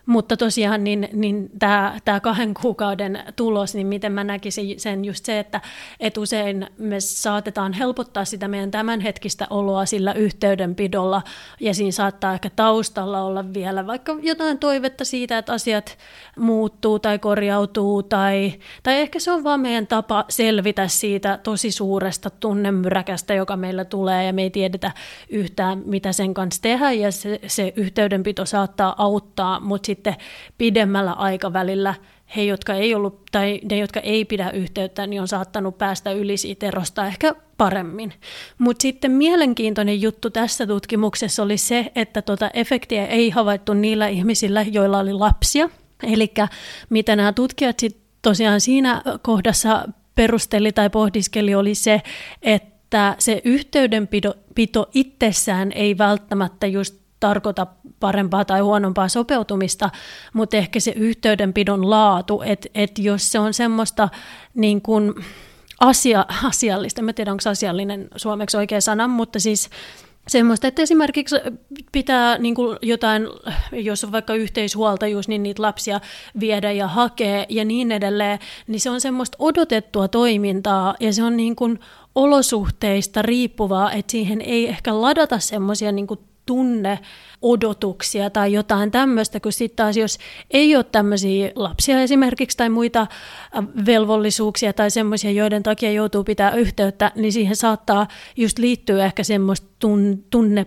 Mutta 0.07 0.37
tosiaan 0.37 0.85
niin, 0.85 1.09
niin 1.13 1.51
tämä, 1.59 1.99
tämä 2.05 2.21
kahden 2.21 2.55
kuukauden 2.55 3.19
tulos, 3.37 3.75
niin 3.75 3.87
miten 3.87 4.13
mä 4.13 4.25
näkisin 4.25 4.81
sen 4.81 5.05
just 5.05 5.25
se, 5.25 5.39
että, 5.39 5.61
että 6.01 6.21
usein 6.21 6.67
me 6.79 7.01
saatetaan 7.01 7.73
helpottaa 7.73 8.25
sitä 8.25 8.49
meidän 8.49 8.71
tämänhetkistä 8.71 9.47
oloa 9.51 9.87
sillä 9.87 10.13
yhteydenpidolla. 10.13 11.23
Ja 11.61 11.75
siinä 11.75 11.91
saattaa 11.91 12.33
ehkä 12.35 12.51
taustalla 12.57 13.23
olla 13.23 13.53
vielä 13.55 13.87
vaikka 13.87 14.17
jotain 14.23 14.59
toivetta 14.59 15.05
siitä, 15.05 15.39
että 15.39 15.53
asiat 15.53 15.99
muuttuu 16.39 16.99
tai 16.99 17.19
korjautuu 17.19 18.03
tai, 18.03 18.53
tai 18.83 19.01
ehkä 19.01 19.19
se 19.19 19.33
on 19.33 19.45
vaan 19.45 19.61
meidän 19.61 19.87
tapa 19.87 20.25
selvitä 20.29 20.89
siitä 20.89 21.39
tosi 21.43 21.71
suuresta 21.71 22.31
tunnemyräkästä, 22.31 23.35
joka 23.35 23.57
meillä 23.57 23.85
tulee. 23.85 24.25
Ja 24.25 24.33
me 24.33 24.43
ei 24.43 24.51
tiedetä 24.51 24.93
yhtään 25.29 25.83
mitä 25.85 26.13
sen 26.13 26.35
kanssa 26.35 26.63
tehdä 26.63 26.93
ja 26.93 27.13
se, 27.13 27.41
se 27.47 27.73
yhteydenpito 27.77 28.47
saattaa 28.47 28.95
auttaa, 28.99 29.61
mutta 29.61 29.92
sitten 29.95 30.17
pidemmällä 30.59 31.13
aikavälillä 31.13 31.95
he, 32.37 32.43
jotka 32.43 32.75
ei 32.75 32.95
ollut, 32.95 33.23
tai 33.33 33.61
ne, 33.71 33.79
jotka 33.79 34.01
ei 34.01 34.25
pidä 34.25 34.51
yhteyttä, 34.51 35.07
niin 35.07 35.21
on 35.21 35.29
saattanut 35.29 35.79
päästä 35.79 36.13
yli 36.13 36.37
siitä 36.37 36.67
erosta 36.67 37.07
ehkä 37.07 37.35
paremmin. 37.57 38.13
Mutta 38.59 38.83
sitten 38.83 39.11
mielenkiintoinen 39.11 40.03
juttu 40.03 40.31
tässä 40.31 40.67
tutkimuksessa 40.67 41.43
oli 41.43 41.59
se, 41.59 41.93
että 41.95 42.23
tuota 42.23 42.51
efektiä 42.55 43.07
ei 43.07 43.31
havaittu 43.31 43.75
niillä 43.75 44.09
ihmisillä, 44.09 44.63
joilla 44.63 44.99
oli 44.99 45.13
lapsia. 45.13 45.69
Eli 46.03 46.33
mitä 46.91 47.17
nämä 47.17 47.33
tutkijat 47.33 47.79
sitten 47.79 48.03
tosiaan 48.23 48.61
siinä 48.61 49.03
kohdassa 49.23 49.89
perusteli 50.15 50.73
tai 50.73 50.91
pohdiskeli 50.91 51.55
oli 51.55 51.75
se, 51.75 52.03
että 52.43 53.17
se 53.19 53.41
yhteydenpito 53.45 54.89
itsessään 54.95 55.73
ei 55.73 55.99
välttämättä 55.99 56.67
just 56.67 57.02
tarkoita 57.23 57.67
parempaa 58.01 58.45
tai 58.45 58.61
huonompaa 58.61 59.09
sopeutumista, 59.09 59.91
mutta 60.33 60.57
ehkä 60.57 60.81
se 60.81 60.93
yhteydenpidon 60.97 61.91
laatu, 61.91 62.43
että 62.43 62.69
et 62.75 62.99
jos 62.99 63.33
se 63.33 63.39
on 63.39 63.55
semmoista 63.55 64.09
niin 64.55 64.83
kuin 64.83 65.15
asia, 65.81 66.27
asiallista, 66.45 67.03
en 67.09 67.15
tiedä 67.15 67.31
onko 67.31 67.51
asiallinen 67.51 68.09
suomeksi 68.17 68.57
oikea 68.57 68.81
sana, 68.81 69.09
mutta 69.09 69.41
siis 69.41 69.71
semmoista, 70.29 70.67
että 70.67 70.83
esimerkiksi 70.83 71.37
pitää 71.93 72.39
niin 72.39 72.55
kuin 72.55 72.79
jotain, 72.83 73.29
jos 73.73 74.05
on 74.05 74.13
vaikka 74.13 74.35
yhteishuoltajuus, 74.35 75.29
niin 75.29 75.43
niitä 75.43 75.63
lapsia 75.63 76.01
viedä 76.41 76.73
ja 76.73 76.89
hakea 76.89 77.47
ja 77.49 77.65
niin 77.65 77.93
edelleen, 77.93 78.39
niin 78.67 78.81
se 78.81 78.91
on 78.91 79.01
semmoista 79.01 79.37
odotettua 79.39 80.09
toimintaa 80.09 80.95
ja 81.01 81.13
se 81.13 81.23
on 81.23 81.37
niin 81.37 81.57
kuin 81.57 81.81
olosuhteista 82.15 83.23
riippuvaa, 83.23 83.93
että 83.93 84.11
siihen 84.13 84.41
ei 84.41 84.69
ehkä 84.69 85.01
ladata 85.01 85.39
semmoisia 85.39 85.93
niin 85.93 86.07
odotuksia 87.43 88.31
tai 88.31 88.53
jotain 88.53 88.91
tämmöistä, 88.91 89.41
kun 89.41 89.53
sitten 89.53 89.77
taas 89.77 89.97
jos 89.97 90.19
ei 90.51 90.77
ole 90.77 90.85
tämmöisiä 90.85 91.51
lapsia 91.55 92.01
esimerkiksi 92.01 92.57
tai 92.57 92.69
muita 92.69 93.01
äh, 93.01 93.65
velvollisuuksia 93.87 94.73
tai 94.73 94.91
semmoisia, 94.91 95.31
joiden 95.31 95.63
takia 95.63 95.93
joutuu 95.93 96.25
pitää 96.25 96.51
yhteyttä, 96.55 97.13
niin 97.15 97.33
siihen 97.33 97.57
saattaa 97.57 98.07
just 98.37 98.59
liittyä 98.59 99.05
ehkä 99.05 99.23
semmoista 99.25 99.67
tun, 99.79 100.25
tunne 100.31 100.67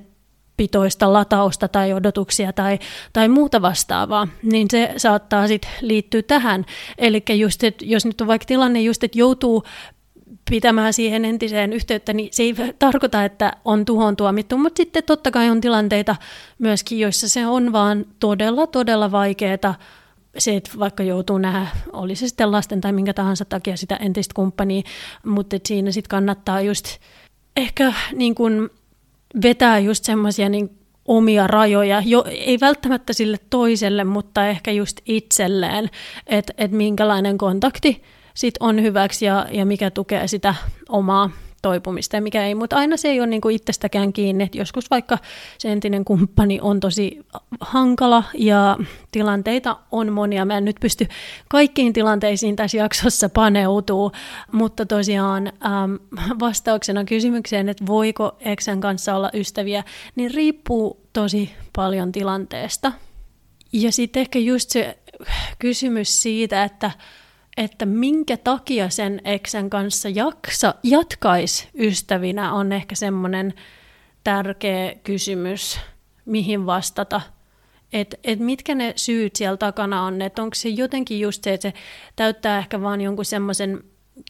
pitoista 0.57 1.13
latausta 1.13 1.67
tai 1.67 1.93
odotuksia 1.93 2.53
tai, 2.53 2.79
tai 3.13 3.29
muuta 3.29 3.61
vastaavaa, 3.61 4.27
niin 4.43 4.67
se 4.71 4.93
saattaa 4.97 5.47
sitten 5.47 5.71
liittyä 5.81 6.21
tähän. 6.21 6.65
Eli 6.97 7.23
että 7.63 7.85
jos 7.85 8.05
nyt 8.05 8.21
on 8.21 8.27
vaikka 8.27 8.45
tilanne 8.45 8.81
just, 8.81 9.03
että 9.03 9.19
joutuu 9.19 9.63
pitämään 10.49 10.93
siihen 10.93 11.25
entiseen 11.25 11.73
yhteyttä, 11.73 12.13
niin 12.13 12.29
se 12.31 12.43
ei 12.43 12.55
tarkoita, 12.79 13.25
että 13.25 13.53
on 13.65 13.85
tuhoon 13.85 14.15
tuomittu, 14.15 14.57
mutta 14.57 14.77
sitten 14.77 15.03
totta 15.03 15.31
kai 15.31 15.49
on 15.49 15.61
tilanteita 15.61 16.15
myöskin, 16.59 16.99
joissa 16.99 17.29
se 17.29 17.47
on 17.47 17.71
vaan 17.71 18.05
todella, 18.19 18.67
todella 18.67 19.11
vaikeaa 19.11 19.75
se, 20.37 20.55
että 20.55 20.71
vaikka 20.79 21.03
joutuu 21.03 21.37
nähdä, 21.37 21.67
oli 21.93 22.15
se 22.15 22.27
sitten 22.27 22.51
lasten 22.51 22.81
tai 22.81 22.91
minkä 22.91 23.13
tahansa 23.13 23.45
takia 23.45 23.77
sitä 23.77 23.95
entistä 23.95 24.33
kumppania, 24.35 24.81
mutta 25.25 25.57
siinä 25.65 25.91
sitten 25.91 26.09
kannattaa 26.09 26.61
just 26.61 26.85
ehkä 27.57 27.93
niin 28.13 28.35
kuin 28.35 28.69
vetää 29.41 29.79
just 29.79 30.03
semmoisia 30.03 30.49
niin 30.49 30.77
omia 31.07 31.47
rajoja, 31.47 32.01
jo, 32.05 32.25
ei 32.29 32.59
välttämättä 32.59 33.13
sille 33.13 33.37
toiselle, 33.49 34.03
mutta 34.03 34.47
ehkä 34.47 34.71
just 34.71 34.99
itselleen, 35.05 35.89
että 36.27 36.53
et 36.57 36.71
minkälainen 36.71 37.37
kontakti 37.37 38.03
sit 38.35 38.53
on 38.59 38.81
hyväksi 38.81 39.25
ja, 39.25 39.45
ja 39.51 39.65
mikä 39.65 39.91
tukee 39.91 40.27
sitä 40.27 40.55
omaa 40.89 41.29
toipumista 41.61 42.15
ja 42.15 42.21
mikä 42.21 42.45
ei, 42.45 42.55
mutta 42.55 42.75
aina 42.75 42.97
se 42.97 43.07
ei 43.07 43.19
ole 43.19 43.27
niin 43.27 43.41
kuin 43.41 43.55
itsestäkään 43.55 44.13
kiinni, 44.13 44.43
että 44.43 44.57
joskus 44.57 44.89
vaikka 44.89 45.17
se 45.57 45.71
entinen 45.71 46.05
kumppani 46.05 46.59
on 46.61 46.79
tosi 46.79 47.25
hankala 47.59 48.23
ja 48.33 48.77
tilanteita 49.11 49.77
on 49.91 50.13
monia. 50.13 50.45
Mä 50.45 50.57
en 50.57 50.65
nyt 50.65 50.75
pysty 50.81 51.07
kaikkiin 51.49 51.93
tilanteisiin 51.93 52.55
tässä 52.55 52.77
jaksossa 52.77 53.29
paneutuu, 53.29 54.11
mutta 54.51 54.85
tosiaan 54.85 55.47
äm, 55.47 55.99
vastauksena 56.39 57.03
kysymykseen, 57.03 57.69
että 57.69 57.85
voiko 57.85 58.35
eksän 58.39 58.81
kanssa 58.81 59.15
olla 59.15 59.29
ystäviä, 59.33 59.83
niin 60.15 60.33
riippuu 60.33 61.07
tosi 61.13 61.51
paljon 61.75 62.11
tilanteesta. 62.11 62.91
Ja 63.73 63.91
sitten 63.91 64.21
ehkä 64.21 64.39
just 64.39 64.69
se 64.69 64.97
kysymys 65.59 66.21
siitä, 66.21 66.63
että 66.63 66.91
että 67.57 67.85
minkä 67.85 68.37
takia 68.37 68.89
sen 68.89 69.21
eksän 69.25 69.69
kanssa 69.69 70.09
jaksa, 70.09 70.75
jatkaisi 70.83 71.69
ystävinä, 71.79 72.53
on 72.53 72.71
ehkä 72.71 72.95
semmoinen 72.95 73.53
tärkeä 74.23 74.95
kysymys, 75.03 75.79
mihin 76.25 76.65
vastata. 76.65 77.21
Että 77.93 78.17
et 78.23 78.39
mitkä 78.39 78.75
ne 78.75 78.93
syyt 78.95 79.35
siellä 79.35 79.57
takana 79.57 80.03
on, 80.03 80.21
että 80.21 80.41
onko 80.41 80.55
se 80.55 80.69
jotenkin 80.69 81.19
just 81.19 81.43
se, 81.43 81.53
että 81.53 81.69
se 81.69 81.73
täyttää 82.15 82.59
ehkä 82.59 82.81
vaan 82.81 83.01
jonkun 83.01 83.25
semmoisen 83.25 83.83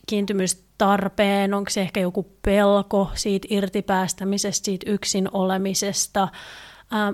kiintymystarpeen, 0.07 1.53
onko 1.53 1.69
se 1.69 1.81
ehkä 1.81 1.99
joku 1.99 2.23
pelko 2.41 3.11
siitä 3.13 3.47
irtipäästämisestä, 3.51 4.65
siitä 4.65 4.91
yksin 4.91 5.29
olemisesta, 5.31 6.27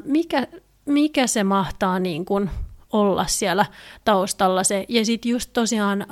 mikä, 0.05 0.47
mikä 0.85 1.27
se 1.27 1.43
mahtaa 1.43 1.99
niin 1.99 2.25
kuin 2.25 2.49
olla 2.91 3.25
siellä 3.27 3.65
taustalla 4.05 4.63
se. 4.63 4.85
Ja 4.89 5.05
sitten 5.05 5.29
just 5.29 5.49
tosiaan 5.53 6.05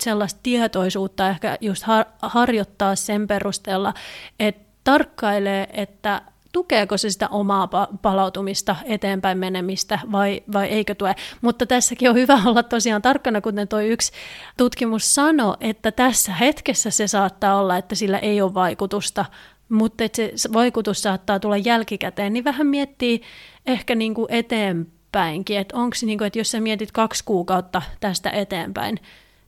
sellaista 0.00 0.40
tietoisuutta 0.42 1.28
ehkä 1.28 1.58
just 1.60 1.82
har- 1.82 2.06
harjoittaa 2.22 2.96
sen 2.96 3.26
perusteella, 3.26 3.94
että 4.40 4.66
tarkkailee, 4.84 5.68
että 5.72 6.22
tukeeko 6.52 6.96
se 6.96 7.10
sitä 7.10 7.28
omaa 7.28 7.68
palautumista, 8.02 8.76
eteenpäin 8.84 9.38
menemistä 9.38 9.98
vai, 10.12 10.42
vai 10.52 10.66
eikö 10.66 10.94
tue. 10.94 11.14
Mutta 11.40 11.66
tässäkin 11.66 12.10
on 12.10 12.16
hyvä 12.16 12.40
olla 12.46 12.62
tosiaan 12.62 13.02
tarkkana, 13.02 13.40
kuten 13.40 13.68
tuo 13.68 13.80
yksi 13.80 14.12
tutkimus 14.56 15.14
sanoi, 15.14 15.56
että 15.60 15.92
tässä 15.92 16.32
hetkessä 16.32 16.90
se 16.90 17.06
saattaa 17.06 17.60
olla, 17.60 17.76
että 17.76 17.94
sillä 17.94 18.18
ei 18.18 18.42
ole 18.42 18.54
vaikutusta, 18.54 19.24
mutta 19.68 20.04
se 20.34 20.52
vaikutus 20.52 21.02
saattaa 21.02 21.40
tulla 21.40 21.56
jälkikäteen, 21.56 22.32
niin 22.32 22.44
vähän 22.44 22.66
miettii 22.66 23.22
ehkä 23.66 23.94
niin 23.94 24.14
kuin 24.14 24.26
eteenpäin 24.30 24.95
päinkin, 25.12 25.58
että 25.58 25.76
onko 25.76 25.96
niin 26.02 26.22
että 26.22 26.38
jos 26.38 26.50
sä 26.50 26.60
mietit 26.60 26.92
kaksi 26.92 27.24
kuukautta 27.24 27.82
tästä 28.00 28.30
eteenpäin, 28.30 28.98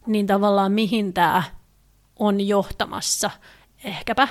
niin 0.06 0.26
tavallaan 0.26 0.72
mihin 0.72 1.12
tämä 1.12 1.42
on 2.18 2.48
johtamassa 2.48 3.30
ehkäpä. 3.84 4.28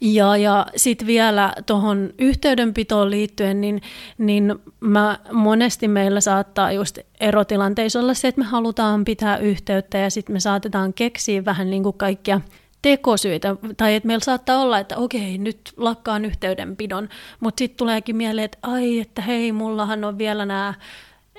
Ja, 0.00 0.36
ja 0.36 0.66
sitten 0.76 1.06
vielä 1.06 1.52
tuohon 1.66 2.10
yhteydenpitoon 2.18 3.10
liittyen, 3.10 3.60
niin, 3.60 3.82
niin 4.18 4.54
mä, 4.80 5.18
monesti 5.32 5.88
meillä 5.88 6.20
saattaa 6.20 6.72
just 6.72 6.98
erotilanteissa 7.20 8.00
olla 8.00 8.14
se, 8.14 8.28
että 8.28 8.40
me 8.40 8.46
halutaan 8.46 9.04
pitää 9.04 9.38
yhteyttä 9.38 9.98
ja 9.98 10.10
sitten 10.10 10.32
me 10.32 10.40
saatetaan 10.40 10.94
keksiä 10.94 11.44
vähän 11.44 11.70
niin 11.70 11.82
kuin 11.82 11.98
kaikkia 11.98 12.40
tekosyitä, 12.82 13.56
tai 13.76 13.94
että 13.94 14.06
meillä 14.06 14.24
saattaa 14.24 14.62
olla, 14.62 14.78
että 14.78 14.96
okei, 14.96 15.38
nyt 15.38 15.72
lakkaan 15.76 16.24
yhteydenpidon, 16.24 17.08
mutta 17.40 17.58
sitten 17.58 17.76
tuleekin 17.76 18.16
mieleen, 18.16 18.44
että 18.44 18.58
ai, 18.62 18.98
että 18.98 19.22
hei, 19.22 19.52
mullahan 19.52 20.04
on 20.04 20.18
vielä 20.18 20.46
nämä 20.46 20.74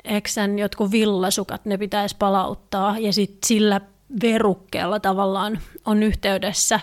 eksän 0.03 0.59
jotkut 0.59 0.91
villasukat, 0.91 1.65
ne 1.65 1.77
pitäisi 1.77 2.15
palauttaa, 2.19 2.99
ja 2.99 3.13
sitten 3.13 3.47
sillä 3.47 3.81
verukkeella 4.21 4.99
tavallaan 4.99 5.59
on 5.85 6.03
yhteydessä, 6.03 6.79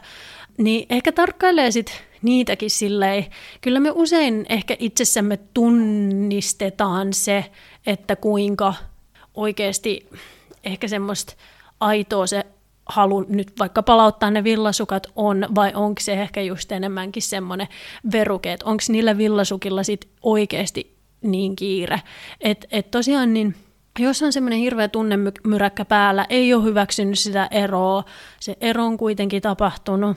niin 0.59 0.87
ehkä 0.91 1.13
tarkkailee 1.13 1.71
sitten 1.71 1.95
niitäkin 2.23 2.71
silleen, 2.71 3.27
kyllä 3.61 3.81
me 3.81 3.91
usein 3.95 4.47
ehkä 4.49 4.77
itsessämme 4.79 5.39
tunnistetaan 5.55 7.13
se, 7.13 7.45
että 7.87 8.17
kuinka 8.17 8.75
oikeasti 9.35 10.09
ehkä 10.65 10.89
semmoista 10.89 11.35
aitoa 11.81 12.27
se 12.27 12.47
halu 12.87 13.25
nyt 13.29 13.53
vaikka 13.59 13.83
palauttaa 13.83 14.31
ne 14.31 14.45
villasukat 14.45 15.07
on, 15.17 15.47
vai 15.55 15.73
onko 15.75 16.01
se 16.01 16.13
ehkä 16.13 16.43
just 16.43 16.73
enemmänkin 16.73 17.23
semmoinen 17.23 17.69
veruke, 18.13 18.53
että 18.53 18.67
onko 18.67 18.83
niillä 18.89 19.19
villasukilla 19.19 19.83
sit 19.83 20.09
oikeasti 20.23 20.97
niin 21.23 21.57
kiire. 21.57 22.03
Että 22.41 22.67
et 22.71 22.91
tosiaan 22.91 23.35
niin, 23.35 23.55
jos 23.99 24.23
on 24.23 24.33
semmoinen 24.33 24.59
hirveä 24.59 24.89
tunnemyräkkä 24.89 25.85
päällä, 25.85 26.27
ei 26.29 26.55
ole 26.55 26.65
hyväksynyt 26.65 27.19
sitä 27.19 27.49
eroa, 27.51 28.05
se 28.41 28.57
ero 28.61 28.85
on 28.87 28.97
kuitenkin 28.97 29.43
tapahtunut, 29.43 30.17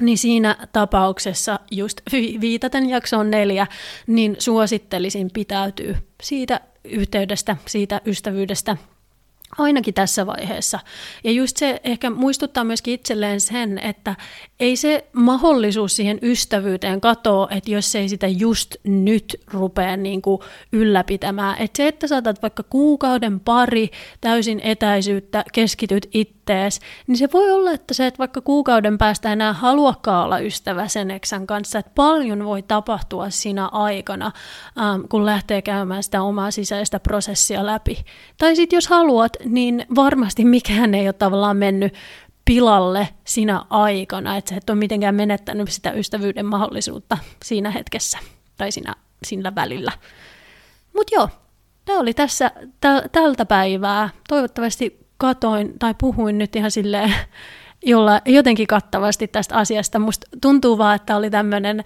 niin 0.00 0.18
siinä 0.18 0.56
tapauksessa, 0.72 1.60
just 1.70 2.00
viitaten 2.40 2.88
jaksoon 2.88 3.30
neljä, 3.30 3.66
niin 4.06 4.36
suosittelisin 4.38 5.30
pitäytyy 5.32 5.96
siitä 6.22 6.60
yhteydestä, 6.84 7.56
siitä 7.66 8.00
ystävyydestä 8.06 8.76
Ainakin 9.58 9.94
tässä 9.94 10.26
vaiheessa. 10.26 10.78
Ja 11.24 11.30
just 11.30 11.56
se 11.56 11.80
ehkä 11.84 12.10
muistuttaa 12.10 12.64
myöskin 12.64 12.94
itselleen 12.94 13.40
sen, 13.40 13.78
että 13.78 14.16
ei 14.60 14.76
se 14.76 15.06
mahdollisuus 15.12 15.96
siihen 15.96 16.18
ystävyyteen 16.22 17.00
katoa, 17.00 17.48
että 17.50 17.70
jos 17.70 17.94
ei 17.94 18.08
sitä 18.08 18.26
just 18.26 18.76
nyt 18.84 19.36
rupea 19.52 19.96
niin 19.96 20.22
kuin 20.22 20.40
ylläpitämään. 20.72 21.56
Että 21.58 21.76
se, 21.76 21.88
että 21.88 22.06
saatat 22.06 22.42
vaikka 22.42 22.62
kuukauden 22.62 23.40
pari 23.40 23.90
täysin 24.20 24.60
etäisyyttä, 24.64 25.44
keskityt 25.52 26.08
ittees, 26.12 26.80
niin 27.06 27.16
se 27.16 27.28
voi 27.32 27.52
olla, 27.52 27.72
että 27.72 27.94
se, 27.94 28.06
että 28.06 28.18
vaikka 28.18 28.40
kuukauden 28.40 28.98
päästä 28.98 29.32
enää 29.32 29.52
haluakaan 29.52 30.24
olla 30.24 30.38
ystävä 30.38 30.88
sen 30.88 31.10
eksän 31.10 31.46
kanssa, 31.46 31.78
että 31.78 31.92
paljon 31.94 32.44
voi 32.44 32.62
tapahtua 32.62 33.30
siinä 33.30 33.66
aikana, 33.66 34.32
ähm, 34.78 35.00
kun 35.08 35.26
lähtee 35.26 35.62
käymään 35.62 36.02
sitä 36.02 36.22
omaa 36.22 36.50
sisäistä 36.50 37.00
prosessia 37.00 37.66
läpi. 37.66 38.04
Tai 38.38 38.56
sitten 38.56 38.76
jos 38.76 38.88
haluat, 38.88 39.32
niin 39.48 39.86
varmasti 39.94 40.44
mikään 40.44 40.94
ei 40.94 41.08
ole 41.08 41.12
tavallaan 41.12 41.56
mennyt 41.56 41.94
pilalle 42.44 43.08
sinä 43.24 43.64
aikana, 43.70 44.36
että 44.36 44.54
et 44.54 44.70
ole 44.70 44.78
mitenkään 44.78 45.14
menettänyt 45.14 45.70
sitä 45.70 45.92
ystävyyden 45.92 46.46
mahdollisuutta 46.46 47.18
siinä 47.44 47.70
hetkessä 47.70 48.18
tai 48.56 48.72
siinä, 48.72 48.94
siinä 49.24 49.54
välillä. 49.54 49.92
Mutta 50.94 51.14
joo, 51.14 51.28
tämä 51.84 51.98
oli 51.98 52.14
tässä 52.14 52.50
tä, 52.80 53.02
tältä 53.12 53.44
päivää. 53.46 54.10
Toivottavasti 54.28 55.06
katoin 55.18 55.78
tai 55.78 55.94
puhuin 55.98 56.38
nyt 56.38 56.56
ihan 56.56 56.70
silleen 56.70 57.14
jolla 57.86 58.20
jotenkin 58.24 58.66
kattavasti 58.66 59.28
tästä 59.28 59.56
asiasta. 59.56 59.98
Musta 59.98 60.26
tuntuu 60.40 60.78
vaan, 60.78 60.96
että 60.96 61.16
oli 61.16 61.30
tämmöinen 61.30 61.84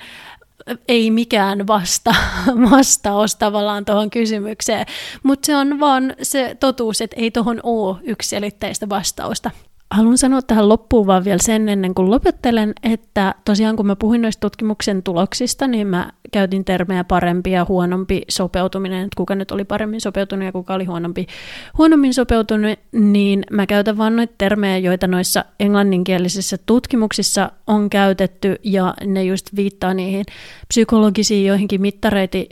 ei 0.88 1.11
mikään 1.11 1.66
vasta, 1.66 2.14
vastaus 2.70 3.37
tavallaan 3.37 3.85
tuohon 3.85 4.11
kysymykseen, 4.11 4.87
mutta 5.23 5.46
se 5.46 5.57
on 5.57 5.81
vaan 5.81 6.14
se 6.23 6.57
totuus, 6.61 7.01
että 7.01 7.16
ei 7.20 7.31
tuohon 7.31 7.61
ole 7.62 7.96
yksiselitteistä 8.03 8.88
vastausta. 8.88 9.51
Haluan 9.94 10.18
sanoa 10.18 10.42
tähän 10.42 10.68
loppuun 10.68 11.07
vaan 11.07 11.24
vielä 11.24 11.38
sen 11.42 11.68
ennen 11.68 11.94
kuin 11.94 12.11
lopettelen, 12.11 12.72
että 12.83 13.35
tosiaan 13.44 13.76
kun 13.76 13.87
mä 13.87 13.96
puhuin 13.96 14.22
noista 14.22 14.40
tutkimuksen 14.40 15.03
tuloksista, 15.03 15.66
niin 15.66 15.87
mä 15.87 16.11
käytin 16.33 16.64
termejä 16.64 17.05
parempi 17.05 17.50
ja 17.50 17.66
huonompi 17.68 18.22
sopeutuminen, 18.29 19.05
että 19.05 19.16
kuka 19.16 19.35
nyt 19.35 19.50
oli 19.50 19.64
paremmin 19.64 20.00
sopeutunut 20.00 20.44
ja 20.44 20.53
kuka 20.53 20.74
oli 20.74 20.85
huonompi, 20.85 21.26
huonommin 21.79 22.14
sopeutunut, 22.14 22.79
niin 22.92 23.42
mä 23.50 23.66
käytän 23.66 23.98
vaan 23.98 24.16
noita 24.16 24.35
termejä, 24.38 24.79
joita 24.79 25.07
noissa 25.07 25.44
englanninkielisissä 25.61 26.59
tutkimuksissa 26.66 27.53
on 27.66 27.90
käytetty, 27.90 28.57
ja 28.64 28.94
ne 29.07 29.24
just 29.24 29.57
viittaa 29.57 29.94
niihin 29.94 30.24
psykologisiin 30.68 31.46
joihinkin 31.46 31.81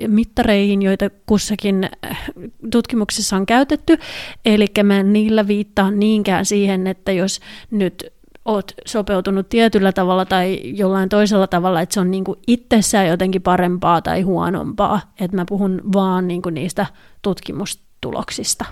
mittareihin, 0.09 0.83
joita 0.83 1.11
kussakin 1.27 1.89
äh, 2.07 2.25
tutkimuksissa 2.71 3.37
on 3.37 3.47
käytetty, 3.47 3.99
eli 4.45 4.67
mä 4.83 5.03
niillä 5.03 5.47
viittaa 5.47 5.91
niinkään 5.91 6.47
siihen, 6.47 6.87
että 6.87 7.13
jos 7.13 7.28
nyt 7.71 8.13
oot 8.45 8.73
sopeutunut 8.87 9.49
tietyllä 9.49 9.93
tavalla 9.93 10.25
tai 10.25 10.61
jollain 10.65 11.09
toisella 11.09 11.47
tavalla, 11.47 11.81
että 11.81 11.95
se 11.95 12.01
on 12.01 12.11
niinku 12.11 12.37
itsessään 12.47 13.09
jotenkin 13.09 13.43
parempaa 13.43 14.03
tai 14.03 14.23
huonompaa. 14.23 15.01
Että 15.21 15.37
mä 15.37 15.45
puhun 15.49 15.81
vaan 15.93 16.29
niinku 16.29 16.51
niistä 16.51 16.87
tutkimustuloksista. 17.23 18.65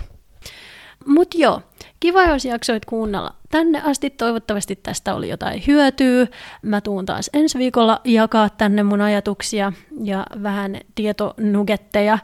Mutta 1.05 1.37
joo, 1.37 1.61
kiva 1.99 2.23
jos 2.23 2.45
jaksoit 2.45 2.85
kuunnella 2.85 3.35
tänne 3.49 3.81
asti. 3.81 4.09
Toivottavasti 4.09 4.75
tästä 4.75 5.15
oli 5.15 5.29
jotain 5.29 5.63
hyötyä. 5.67 6.27
Mä 6.61 6.81
tuun 6.81 7.05
taas 7.05 7.29
ensi 7.33 7.57
viikolla 7.57 8.01
jakaa 8.03 8.49
tänne 8.49 8.83
mun 8.83 9.01
ajatuksia 9.01 9.73
ja 10.03 10.25
vähän 10.43 10.81
tietonugetteja 10.95 12.17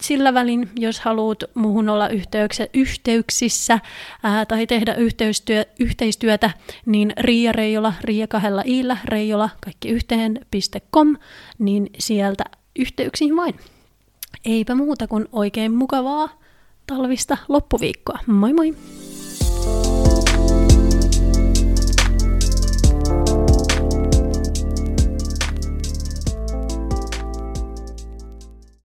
sillä 0.00 0.34
välin, 0.34 0.70
jos 0.78 1.00
haluat 1.00 1.44
muuhun 1.54 1.88
olla 1.88 2.08
yhteyksissä 2.74 3.78
ää, 4.22 4.46
tai 4.46 4.66
tehdä 4.66 4.94
yhteistyö, 4.94 5.64
yhteistyötä, 5.80 6.50
niin 6.86 7.12
Riia 7.20 7.52
Reijola, 7.52 7.92
Riia 8.00 8.26
kahdella 8.26 8.62
iillä, 8.66 8.96
Reijola, 9.04 9.50
kaikki 9.64 9.88
yhteen.com, 9.88 11.16
niin 11.58 11.90
sieltä 11.98 12.44
yhteyksiin 12.78 13.36
vain. 13.36 13.54
Eipä 14.44 14.74
muuta 14.74 15.06
kuin 15.06 15.28
oikein 15.32 15.74
mukavaa 15.74 16.28
talvista 16.86 17.36
loppuviikkoa. 17.48 18.18
Moi 18.26 18.52
moi! 18.52 18.74